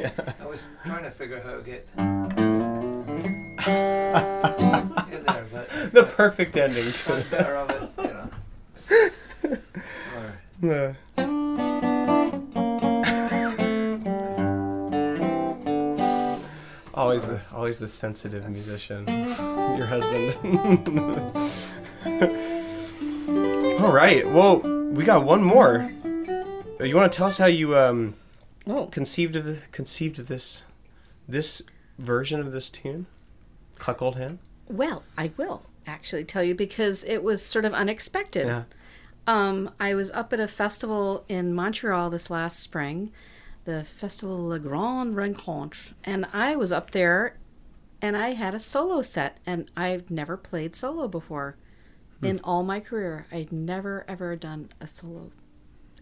I 0.41 0.45
was 0.45 0.67
trying 0.85 1.03
to 1.03 1.11
figure 1.11 1.37
out 1.37 1.43
how 1.43 1.55
to 1.57 1.61
get 1.61 1.87
in 1.97 2.23
there, 5.25 5.45
but 5.51 5.69
the 5.93 6.03
perfect 6.15 6.55
ending 6.57 6.85
one 6.85 7.21
to 7.21 7.29
better 7.29 7.55
of 7.55 7.69
it, 7.69 7.89
you 7.97 8.13
know. 8.13 8.29
Alright. 10.15 10.37
Uh. 10.63 10.93
Always 16.95 17.27
the 17.27 17.41
always 17.51 17.79
the 17.79 17.87
sensitive 17.87 18.47
musician. 18.49 19.07
Your 19.07 19.87
husband. 19.87 20.35
All 23.81 23.91
right. 23.91 24.25
Well, 24.29 24.59
we 24.59 25.03
got 25.03 25.23
one 25.25 25.43
more. 25.43 25.91
Uh, 26.83 26.87
You 26.87 26.95
want 26.95 27.11
to 27.11 27.17
tell 27.17 27.27
us 27.27 27.37
how 27.37 27.45
you 27.45 27.75
um, 27.77 28.15
Oh, 28.67 28.87
conceived 28.87 29.35
of 29.35 29.45
the, 29.45 29.59
conceived 29.71 30.19
of 30.19 30.27
this 30.27 30.63
this 31.27 31.61
version 31.97 32.39
of 32.39 32.51
this 32.51 32.69
tune? 32.69 33.05
Cluck 33.77 34.01
Old 34.01 34.17
Hen? 34.17 34.39
well, 34.67 35.03
I 35.17 35.31
will 35.37 35.63
actually 35.85 36.23
tell 36.23 36.43
you 36.43 36.55
because 36.55 37.03
it 37.03 37.21
was 37.23 37.43
sort 37.45 37.65
of 37.65 37.73
unexpected. 37.73 38.45
Yeah. 38.47 38.63
Um, 39.27 39.71
I 39.79 39.93
was 39.95 40.11
up 40.11 40.31
at 40.33 40.39
a 40.39 40.47
festival 40.47 41.25
in 41.27 41.53
Montreal 41.53 42.09
this 42.09 42.29
last 42.29 42.59
spring, 42.59 43.11
the 43.65 43.83
Festival 43.83 44.37
La 44.37 44.57
Grande 44.57 45.15
Rencontre, 45.15 45.93
and 46.03 46.25
I 46.33 46.55
was 46.55 46.71
up 46.71 46.91
there 46.91 47.37
and 48.01 48.15
I 48.17 48.29
had 48.29 48.53
a 48.53 48.59
solo 48.59 49.01
set, 49.01 49.37
and 49.45 49.71
I've 49.77 50.11
never 50.11 50.35
played 50.35 50.75
solo 50.75 51.07
before 51.07 51.55
in 52.21 52.39
all 52.43 52.63
my 52.63 52.79
career. 52.81 53.25
I'd 53.31 53.51
never 53.53 54.03
ever 54.09 54.35
done 54.35 54.69
a 54.81 54.87
solo 54.87 55.31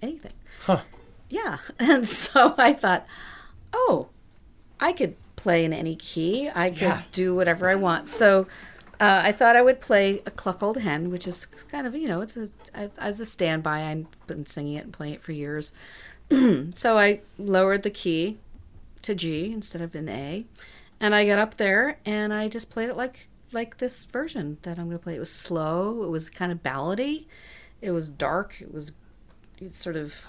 anything. 0.02 0.34
Huh. 0.62 0.82
Yeah. 1.30 1.58
And 1.80 2.08
so 2.08 2.56
I 2.58 2.74
thought, 2.74 3.06
oh, 3.74 4.10
I 4.80 4.94
could 4.94 5.16
play 5.36 5.66
in 5.66 5.74
any 5.74 5.96
key. 5.96 6.50
I 6.54 6.70
could 6.70 6.82
Yeah. 6.82 7.02
do 7.12 7.36
whatever 7.36 7.70
I 7.70 7.76
want. 7.76 8.08
So 8.08 8.48
uh, 9.00 9.22
I 9.24 9.32
thought 9.32 9.56
I 9.56 9.62
would 9.62 9.82
play 9.82 10.22
a 10.26 10.32
Cluck 10.32 10.62
Old 10.62 10.78
Hen, 10.78 11.10
which 11.10 11.26
is 11.28 11.46
kind 11.46 11.88
of, 11.88 11.96
you 11.96 12.08
know, 12.08 12.22
it's 12.22 12.38
a, 12.38 12.92
as 13.00 13.20
a 13.20 13.26
standby. 13.26 13.84
I've 13.84 14.28
been 14.28 14.46
singing 14.46 14.76
it 14.76 14.84
and 14.86 14.94
playing 14.94 15.16
it 15.16 15.22
for 15.24 15.32
years. 15.32 15.74
so 16.30 16.98
I 17.00 17.22
lowered 17.40 17.84
the 17.84 17.90
key 17.90 18.38
to 19.02 19.16
G 19.16 19.52
instead 19.52 19.82
of 19.82 19.96
an 19.96 20.08
A. 20.10 20.46
And 21.00 21.16
I 21.16 21.26
got 21.26 21.40
up 21.40 21.56
there 21.58 21.98
and 22.06 22.32
I 22.32 22.48
just 22.48 22.70
played 22.70 22.90
it 22.90 22.96
like 22.96 23.28
like 23.54 23.80
this 23.80 24.04
version 24.06 24.58
that 24.62 24.78
I'm 24.78 24.86
going 24.86 24.98
to 25.00 25.04
play. 25.04 25.16
It 25.16 25.20
was 25.20 25.32
slow. 25.32 26.04
It 26.04 26.10
was 26.10 26.30
kind 26.30 26.52
of 26.52 26.62
ballady. 26.64 27.26
It 27.82 27.92
was 27.92 28.10
dark. 28.10 28.62
It 28.62 28.72
was 28.74 28.92
sort 29.70 29.96
of 29.96 30.26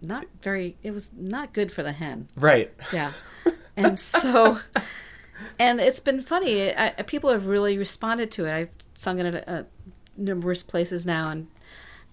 not 0.00 0.26
very. 0.42 0.76
It 0.82 0.90
was 0.92 1.12
not 1.14 1.52
good 1.52 1.70
for 1.72 1.82
the 1.82 1.92
hen. 1.92 2.28
Right. 2.36 2.72
Yeah. 2.92 3.12
And 3.74 3.98
so, 3.98 4.58
and 5.58 5.80
it's 5.80 5.98
been 5.98 6.20
funny. 6.20 6.76
I, 6.76 6.90
people 7.06 7.30
have 7.30 7.46
really 7.46 7.78
responded 7.78 8.30
to 8.32 8.44
it. 8.44 8.52
I've 8.52 8.68
sung 8.92 9.18
it 9.18 9.34
at 9.34 9.48
uh, 9.48 9.62
numerous 10.14 10.62
places 10.62 11.06
now, 11.06 11.30
and 11.30 11.46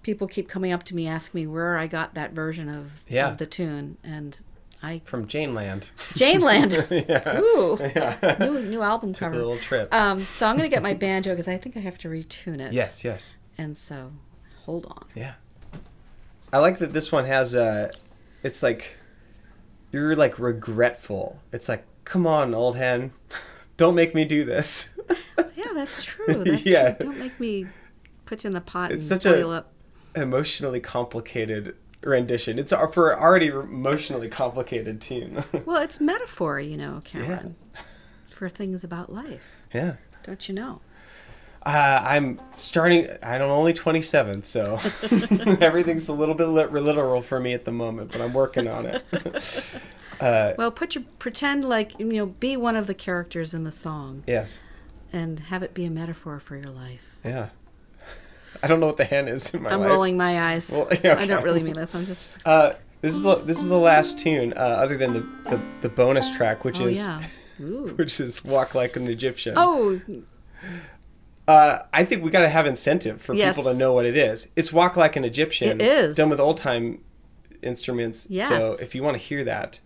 people 0.02 0.26
keep 0.26 0.47
coming 0.47 0.72
up 0.72 0.84
to 0.84 0.95
me 0.95 1.06
asking 1.06 1.41
me 1.41 1.47
where 1.47 1.78
I 1.78 1.88
got 1.88 2.14
that 2.14 2.32
version 2.32 2.70
of, 2.70 3.04
Yeah. 3.10 3.30
of 3.30 3.39
the 3.39 3.45
tune. 3.45 3.97
And 4.06 4.39
I, 4.82 5.02
From 5.04 5.28
Jane 5.28 5.54
Land. 5.54 5.89
Jane 6.16 6.39
Land. 6.39 6.88
yeah. 6.89 7.41
Ooh. 7.41 7.78
New, 8.39 8.62
new 8.70 8.82
album 8.82 9.12
Took 9.12 9.22
a 9.24 9.26
cover. 9.26 9.36
little 9.36 9.60
trip. 9.60 9.93
Um, 9.93 10.22
so 10.22 10.47
I'm 10.47 10.56
going 10.58 10.70
to 10.70 10.74
get 10.74 10.82
my 10.82 10.93
banjo 10.93 11.32
because 11.32 11.50
I 11.50 11.58
think 11.58 11.76
I 11.76 11.82
have 11.82 11.97
to 11.97 12.08
retune 12.08 12.62
it. 12.62 12.72
yes, 12.72 13.04
yes. 13.04 13.36
And 13.58 13.76
so, 13.76 14.14
hold 14.64 14.86
on. 14.86 15.06
Yeah. 15.14 15.34
I 16.52 16.60
like 16.60 16.80
that 16.80 16.93
this 16.93 17.12
one 17.12 17.26
has 17.26 17.54
a. 17.56 17.91
it's 18.43 18.64
like 18.64 18.95
you're 19.91 20.16
like 20.16 20.39
regretful. 20.39 21.39
It's 21.52 21.68
like, 21.70 21.86
come 22.06 22.26
on, 22.28 22.54
old 22.54 22.76
hen. 22.76 23.12
Don't 23.78 23.95
make 23.95 24.14
me 24.16 24.26
do 24.26 24.43
this. 24.43 24.95
Yeah, 25.56 25.74
that's 25.74 26.04
true. 26.06 26.43
That's 26.45 26.66
Yeah. 26.66 26.93
true. 26.93 27.10
Don't 27.12 27.20
make 27.20 27.38
me 27.38 27.68
put 28.26 28.43
you 28.43 28.47
in 28.50 28.54
the 28.54 28.62
pot 28.62 28.91
It's 28.93 29.10
and 29.12 29.22
such 29.22 29.26
a- 29.32 29.36
boil 29.36 29.52
up. 29.52 29.74
Emotionally 30.16 30.80
complicated 30.80 31.76
rendition. 32.02 32.58
It's 32.58 32.72
a- 32.72 32.88
for 32.91 33.18
already 33.20 33.47
emotionally 33.47 34.30
complicated 34.30 35.02
tune. 35.02 35.43
Well, 35.66 35.82
it's 35.84 36.00
metaphor, 36.00 36.62
you 36.62 36.78
know, 36.78 37.02
Cameron, 37.04 37.56
for 38.30 38.47
things 38.47 38.86
about 38.86 39.12
life. 39.12 39.62
yeah. 39.74 39.95
Don't 40.24 40.47
you 40.47 40.56
know? 40.56 40.80
Uh, 41.66 42.01
I'm 42.05 42.39
starting. 42.51 43.10
I'm 43.22 43.41
only 43.41 43.74
27, 43.74 44.43
so 44.43 44.76
everything's 45.62 46.07
a 46.07 46.14
little 46.14 46.36
bit 46.36 46.47
lit- 46.47 46.72
literal 46.72 47.22
for 47.22 47.39
me 47.39 47.53
at 47.53 47.66
the 47.66 47.72
moment, 47.72 48.12
but 48.12 48.22
I'm 48.22 48.34
working 48.34 48.68
on 48.68 48.86
it. 48.86 49.05
uh, 50.22 50.53
Well, 50.57 50.72
put 50.72 50.95
your 50.95 51.03
pretend 51.20 51.64
like 51.66 51.99
you 51.99 52.05
know, 52.05 52.28
be 52.28 52.55
one 52.55 52.76
of 52.78 52.88
the 52.88 52.93
characters 52.93 53.53
in 53.53 53.66
the 53.66 53.72
song, 53.74 54.24
yes. 54.26 54.60
and 55.12 55.39
have 55.41 55.62
it 55.62 55.74
be 55.74 55.84
a 55.84 55.89
metaphor 55.89 56.39
for 56.39 56.55
your 56.55 56.72
life. 56.72 57.18
Yeah. 57.26 57.49
I 58.64 58.68
don't 58.68 58.80
know 58.80 58.88
what 58.88 58.97
the 58.97 59.05
hen 59.05 59.28
is 59.28 59.53
in 59.53 59.64
my 59.64 59.72
I'm 59.72 59.82
life. 59.82 59.89
rolling 59.89 60.16
my 60.16 60.51
eyes. 60.53 60.72
Well, 60.72 60.88
yeah, 61.03 61.18
I 61.20 61.28
don't 61.28 61.43
really 61.43 61.62
mean 61.62 61.74
this. 61.74 61.93
I'm 61.93 62.05
just. 62.05 62.47
Uh, 62.47 62.74
this 63.01 63.16
is 63.16 63.22
the, 63.22 63.36
this 63.36 63.60
is 63.60 63.68
the 63.68 63.78
last 63.78 64.18
tune, 64.18 64.53
uh, 64.53 64.60
other 64.60 64.97
than 64.97 65.14
the, 65.14 65.20
the, 65.49 65.62
the 65.82 65.89
bonus 65.89 66.36
track, 66.36 66.66
which 66.66 66.80
oh 66.82 66.88
is 66.88 66.99
yeah. 66.99 67.22
Which 67.60 68.22
is 68.22 68.45
"Walk 68.45 68.76
Like 68.76 68.95
an 68.95 69.07
Egyptian." 69.07 69.55
Oh, 69.57 69.99
Uh, 71.50 71.80
I 71.91 72.06
think 72.06 72.24
we 72.24 72.30
got 72.30 72.41
to 72.41 72.50
have 72.50 72.68
incentive 72.68 73.22
for 73.22 73.34
Yes. 73.34 73.56
people 73.56 73.72
to 73.72 73.78
know 73.78 73.91
what 73.93 74.06
it 74.06 74.16
is. 74.16 74.47
It's 74.56 74.72
"Walk 74.72 74.95
Like 74.95 75.16
an 75.16 75.24
Egyptian." 75.26 75.82
It 75.82 75.82
is. 75.82 76.16
done 76.16 76.30
with 76.30 76.39
old 76.39 76.58
time 76.58 77.02
instruments. 77.64 78.28
So 78.47 78.76
if 78.80 78.93
you 78.93 79.02
want 79.04 79.16
to 79.16 79.24
hear 79.24 79.43
that, 79.43 79.80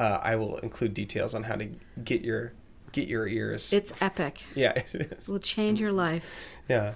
uh, 0.00 0.18
I 0.22 0.36
will 0.36 0.56
include 0.58 0.94
details 0.94 1.34
on 1.34 1.42
how 1.44 1.56
to 1.56 1.68
get 2.02 2.22
your 2.22 2.52
get 2.92 3.08
your 3.08 3.26
ears. 3.28 3.72
it's 3.72 3.92
epic. 4.00 4.42
yeah, 4.54 4.70
it 4.76 4.94
is. 4.94 5.28
Will 5.28 5.38
change 5.38 5.80
your 5.80 5.92
life. 5.92 6.24
Yeah. 6.68 6.94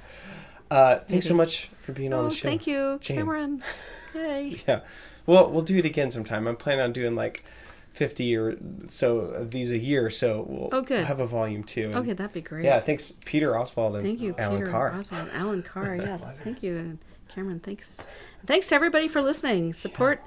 Uh, 0.71 0.99
thanks 1.01 1.27
so 1.27 1.35
much 1.35 1.71
for 1.83 1.93
being 1.93 2.13
on 2.13 2.21
Oh, 2.27 2.29
the 2.29 2.35
show. 2.35 2.49
thank 2.49 2.67
you, 2.67 2.99
Jane. 3.03 3.19
Cameron. 3.19 3.63
Hey. 4.13 4.57
Yeah. 4.67 4.81
Well, 5.27 5.51
we'll 5.51 5.61
do 5.63 5.77
it 5.77 5.85
again 5.85 6.11
sometime. 6.11 6.47
I'm 6.47 6.57
planning 6.57 6.81
on 6.83 6.93
doing 6.95 7.15
like 7.15 7.45
50 7.97 8.37
or 8.37 8.57
so 8.89 9.19
of 9.21 9.51
these 9.51 9.73
a 9.73 9.79
year, 9.79 10.11
so 10.11 10.45
we'll 10.49 10.69
Oh, 10.73 10.83
good. 10.83 11.05
have 11.07 11.19
a 11.19 11.27
volume 11.27 11.65
two. 11.65 11.93
Okay, 11.95 12.13
that'd 12.13 12.33
be 12.33 12.41
great. 12.43 12.65
Yeah, 12.65 12.79
thanks 12.81 13.19
Peter 13.25 13.59
Oswald 13.59 13.97
and 13.97 14.05
Thank 14.05 14.21
you, 14.21 14.35
Alan 14.39 14.59
Peter 14.59 14.71
Carr. 14.71 14.93
Oswald, 14.95 15.29
Alan 15.33 15.63
Carr. 15.63 15.97
Yes, 16.03 16.33
thank 16.45 16.63
you, 16.63 16.77
and 16.77 16.99
Cameron. 17.29 17.61
Thanks, 17.61 18.01
thanks 18.45 18.69
to 18.69 18.75
everybody 18.75 19.09
for 19.09 19.23
listening. 19.23 19.73
Support 19.73 20.23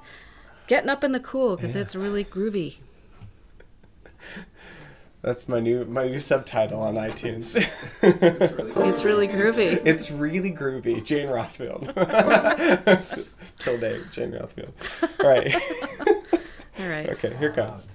getting 0.66 0.90
up 0.90 1.04
in 1.04 1.12
the 1.12 1.20
cool 1.20 1.54
because 1.56 1.74
Yeah. 1.76 1.82
it's 1.82 1.94
really 1.94 2.24
groovy. 2.24 2.76
That's 5.22 5.48
my 5.50 5.60
new 5.60 5.84
my 5.84 6.06
new 6.08 6.18
subtitle 6.18 6.80
on 6.80 6.94
iTunes. 6.94 7.54
It's 8.02 8.52
really 8.56 8.72
cool. 8.72 8.88
It's 8.88 9.04
really 9.04 9.28
groovy. 9.28 9.82
it's 9.84 10.10
really 10.10 10.50
groovy. 10.50 11.04
Jane 11.04 11.28
Rothfield. 11.28 11.84
Tilde 13.58 14.10
Jane 14.12 14.32
Rothfield. 14.32 14.72
All 15.22 15.28
right. 15.28 15.54
All 16.78 16.88
right. 16.88 17.08
okay, 17.10 17.34
here 17.38 17.52
comes. 17.52 17.88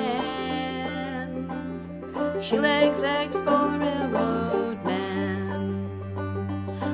Hand. 0.00 1.36
She 2.42 2.58
legs 2.58 3.02
eggs 3.02 3.36
for 3.36 3.68
the 3.70 3.78
railroad 3.78 4.84
man. 4.84 5.88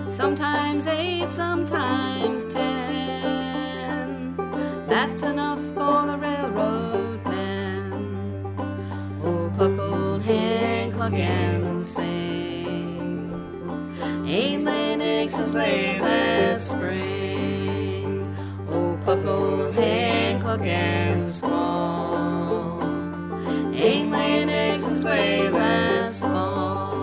Sometimes 0.09 0.87
eight, 0.87 1.29
sometimes 1.31 2.47
ten. 2.47 2.77
That's 4.89 5.23
enough 5.23 5.61
for 5.75 6.07
the 6.11 6.17
railroad 6.17 7.25
man. 7.25 7.93
Oh, 9.23 9.51
cluck 9.57 9.79
old 9.79 10.23
hen, 10.23 10.93
cluck 10.93 11.13
and 11.13 11.81
sing. 11.81 13.33
Ain't 14.27 14.65
laying 14.65 15.01
eggs 15.01 15.35
since 15.35 15.55
late 15.55 16.01
last 16.01 16.69
spring. 16.71 18.35
Oh, 18.71 18.97
cluck 19.05 19.25
old 19.27 19.75
hen, 19.75 20.41
cluck 20.41 20.65
and 20.65 21.27
squall 21.27 22.06
in 24.37 24.49
eggs 24.51 24.85
and 24.85 24.97
sleigh 24.97 25.49
last 25.49 26.21
fall. 26.21 26.95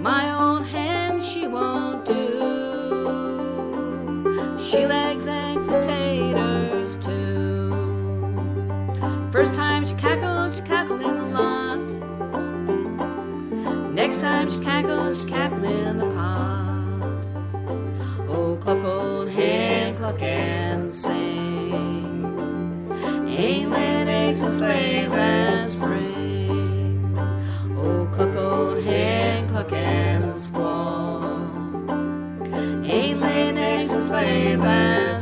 My 0.00 0.24
old 0.40 0.66
hen, 0.66 1.20
she 1.20 1.46
won't 1.46 2.06
do. 2.06 2.14
She 4.58 4.86
legs 4.86 5.26
eggs 5.26 5.68
and 5.68 5.84
taters 5.84 6.96
too. 6.96 7.70
First 9.30 9.54
time 9.54 9.86
she 9.86 9.94
cackles, 9.94 10.56
she 10.56 10.62
cackles 10.62 11.02
in 11.02 11.14
the 11.20 11.26
lot. 11.38 11.86
Next 13.92 14.20
time 14.20 14.50
she 14.50 14.58
cackles, 14.60 15.20
she 15.20 15.26
cackles 15.28 15.64
in 15.64 15.98
the 15.98 16.06
pot. 16.06 17.24
Oh, 18.28 18.56
cluck 18.60 18.82
old 18.84 19.28
hen, 19.28 19.96
cluck 19.96 20.18
hen. 20.18 20.73
Since 24.34 24.60
late 24.60 25.08
last 25.08 25.72
spring. 25.72 27.16
Oh, 27.78 28.08
cluck, 28.12 28.34
old 28.36 28.82
hen, 28.82 29.48
cluck 29.48 29.72
and 29.72 30.34
squall. 30.34 31.22
Ain't 32.84 33.20
laid 33.20 33.56
eggs 33.56 33.90
since 33.90 34.10
late 34.10 34.56
last 34.56 35.13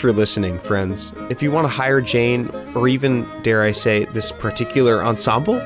for 0.00 0.12
listening, 0.12 0.58
friends. 0.58 1.12
If 1.28 1.42
you 1.42 1.52
want 1.52 1.66
to 1.66 1.72
hire 1.72 2.00
Jane, 2.00 2.48
or 2.74 2.88
even, 2.88 3.28
dare 3.42 3.62
I 3.62 3.72
say, 3.72 4.06
this 4.06 4.32
particular 4.32 5.04
ensemble, 5.04 5.58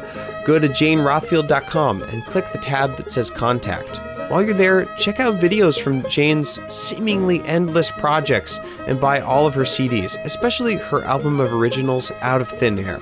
go 0.44 0.58
to 0.58 0.68
janerothfield.com 0.68 2.02
and 2.02 2.26
click 2.26 2.52
the 2.52 2.58
tab 2.58 2.96
that 2.96 3.10
says 3.10 3.30
Contact. 3.30 4.00
While 4.30 4.42
you're 4.42 4.54
there, 4.54 4.86
check 4.96 5.20
out 5.20 5.40
videos 5.40 5.80
from 5.80 6.02
Jane's 6.08 6.60
seemingly 6.72 7.42
endless 7.44 7.90
projects 7.90 8.58
and 8.86 9.00
buy 9.00 9.20
all 9.20 9.46
of 9.46 9.54
her 9.54 9.62
CDs, 9.62 10.22
especially 10.24 10.76
her 10.76 11.04
album 11.04 11.40
of 11.40 11.52
originals, 11.52 12.10
Out 12.20 12.40
of 12.40 12.48
Thin 12.48 12.78
Air. 12.78 13.00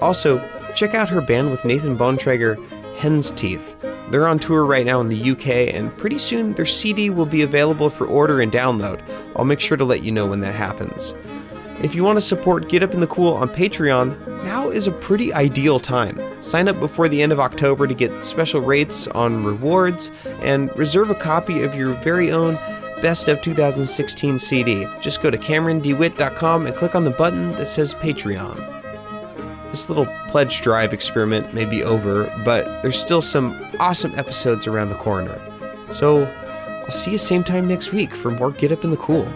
Also, 0.00 0.38
check 0.74 0.94
out 0.94 1.08
her 1.08 1.20
band 1.20 1.50
with 1.50 1.64
Nathan 1.64 1.96
Bontrager, 1.96 2.56
Hen's 2.96 3.30
Teeth. 3.32 3.76
They're 4.10 4.28
on 4.28 4.38
tour 4.38 4.64
right 4.64 4.86
now 4.86 5.00
in 5.00 5.08
the 5.08 5.30
UK, 5.32 5.74
and 5.74 5.96
pretty 5.96 6.18
soon 6.18 6.52
their 6.54 6.66
CD 6.66 7.10
will 7.10 7.26
be 7.26 7.42
available 7.42 7.90
for 7.90 8.06
order 8.06 8.40
and 8.40 8.52
download. 8.52 9.02
I'll 9.34 9.44
make 9.44 9.60
sure 9.60 9.76
to 9.76 9.84
let 9.84 10.02
you 10.02 10.12
know 10.12 10.26
when 10.26 10.40
that 10.40 10.54
happens. 10.54 11.14
If 11.82 11.94
you 11.94 12.04
want 12.04 12.16
to 12.16 12.22
support 12.22 12.68
Get 12.68 12.82
Up 12.82 12.94
in 12.94 13.00
the 13.00 13.06
Cool 13.06 13.34
on 13.34 13.48
Patreon, 13.48 14.44
now 14.44 14.70
is 14.70 14.86
a 14.86 14.92
pretty 14.92 15.34
ideal 15.34 15.78
time. 15.78 16.18
Sign 16.42 16.68
up 16.68 16.80
before 16.80 17.08
the 17.08 17.20
end 17.20 17.32
of 17.32 17.40
October 17.40 17.86
to 17.86 17.94
get 17.94 18.22
special 18.22 18.62
rates 18.62 19.06
on 19.08 19.44
rewards 19.44 20.10
and 20.40 20.74
reserve 20.78 21.10
a 21.10 21.14
copy 21.14 21.62
of 21.62 21.74
your 21.74 21.92
very 21.94 22.32
own 22.32 22.58
Best 23.02 23.28
of 23.28 23.42
2016 23.42 24.38
CD. 24.38 24.86
Just 25.02 25.20
go 25.20 25.28
to 25.28 25.36
CameronDeWitt.com 25.36 26.66
and 26.66 26.74
click 26.74 26.94
on 26.94 27.04
the 27.04 27.10
button 27.10 27.52
that 27.52 27.66
says 27.66 27.92
Patreon. 27.92 28.85
This 29.76 29.90
little 29.90 30.06
pledge 30.28 30.62
drive 30.62 30.94
experiment 30.94 31.52
may 31.52 31.66
be 31.66 31.82
over, 31.82 32.32
but 32.46 32.64
there's 32.80 32.98
still 32.98 33.20
some 33.20 33.54
awesome 33.78 34.18
episodes 34.18 34.66
around 34.66 34.88
the 34.88 34.94
corner. 34.94 35.38
So, 35.92 36.24
I'll 36.24 36.90
see 36.90 37.10
you 37.10 37.18
same 37.18 37.44
time 37.44 37.68
next 37.68 37.92
week 37.92 38.14
for 38.14 38.30
more 38.30 38.52
Get 38.52 38.72
Up 38.72 38.84
in 38.84 38.90
the 38.90 38.96
Cool. 38.96 39.30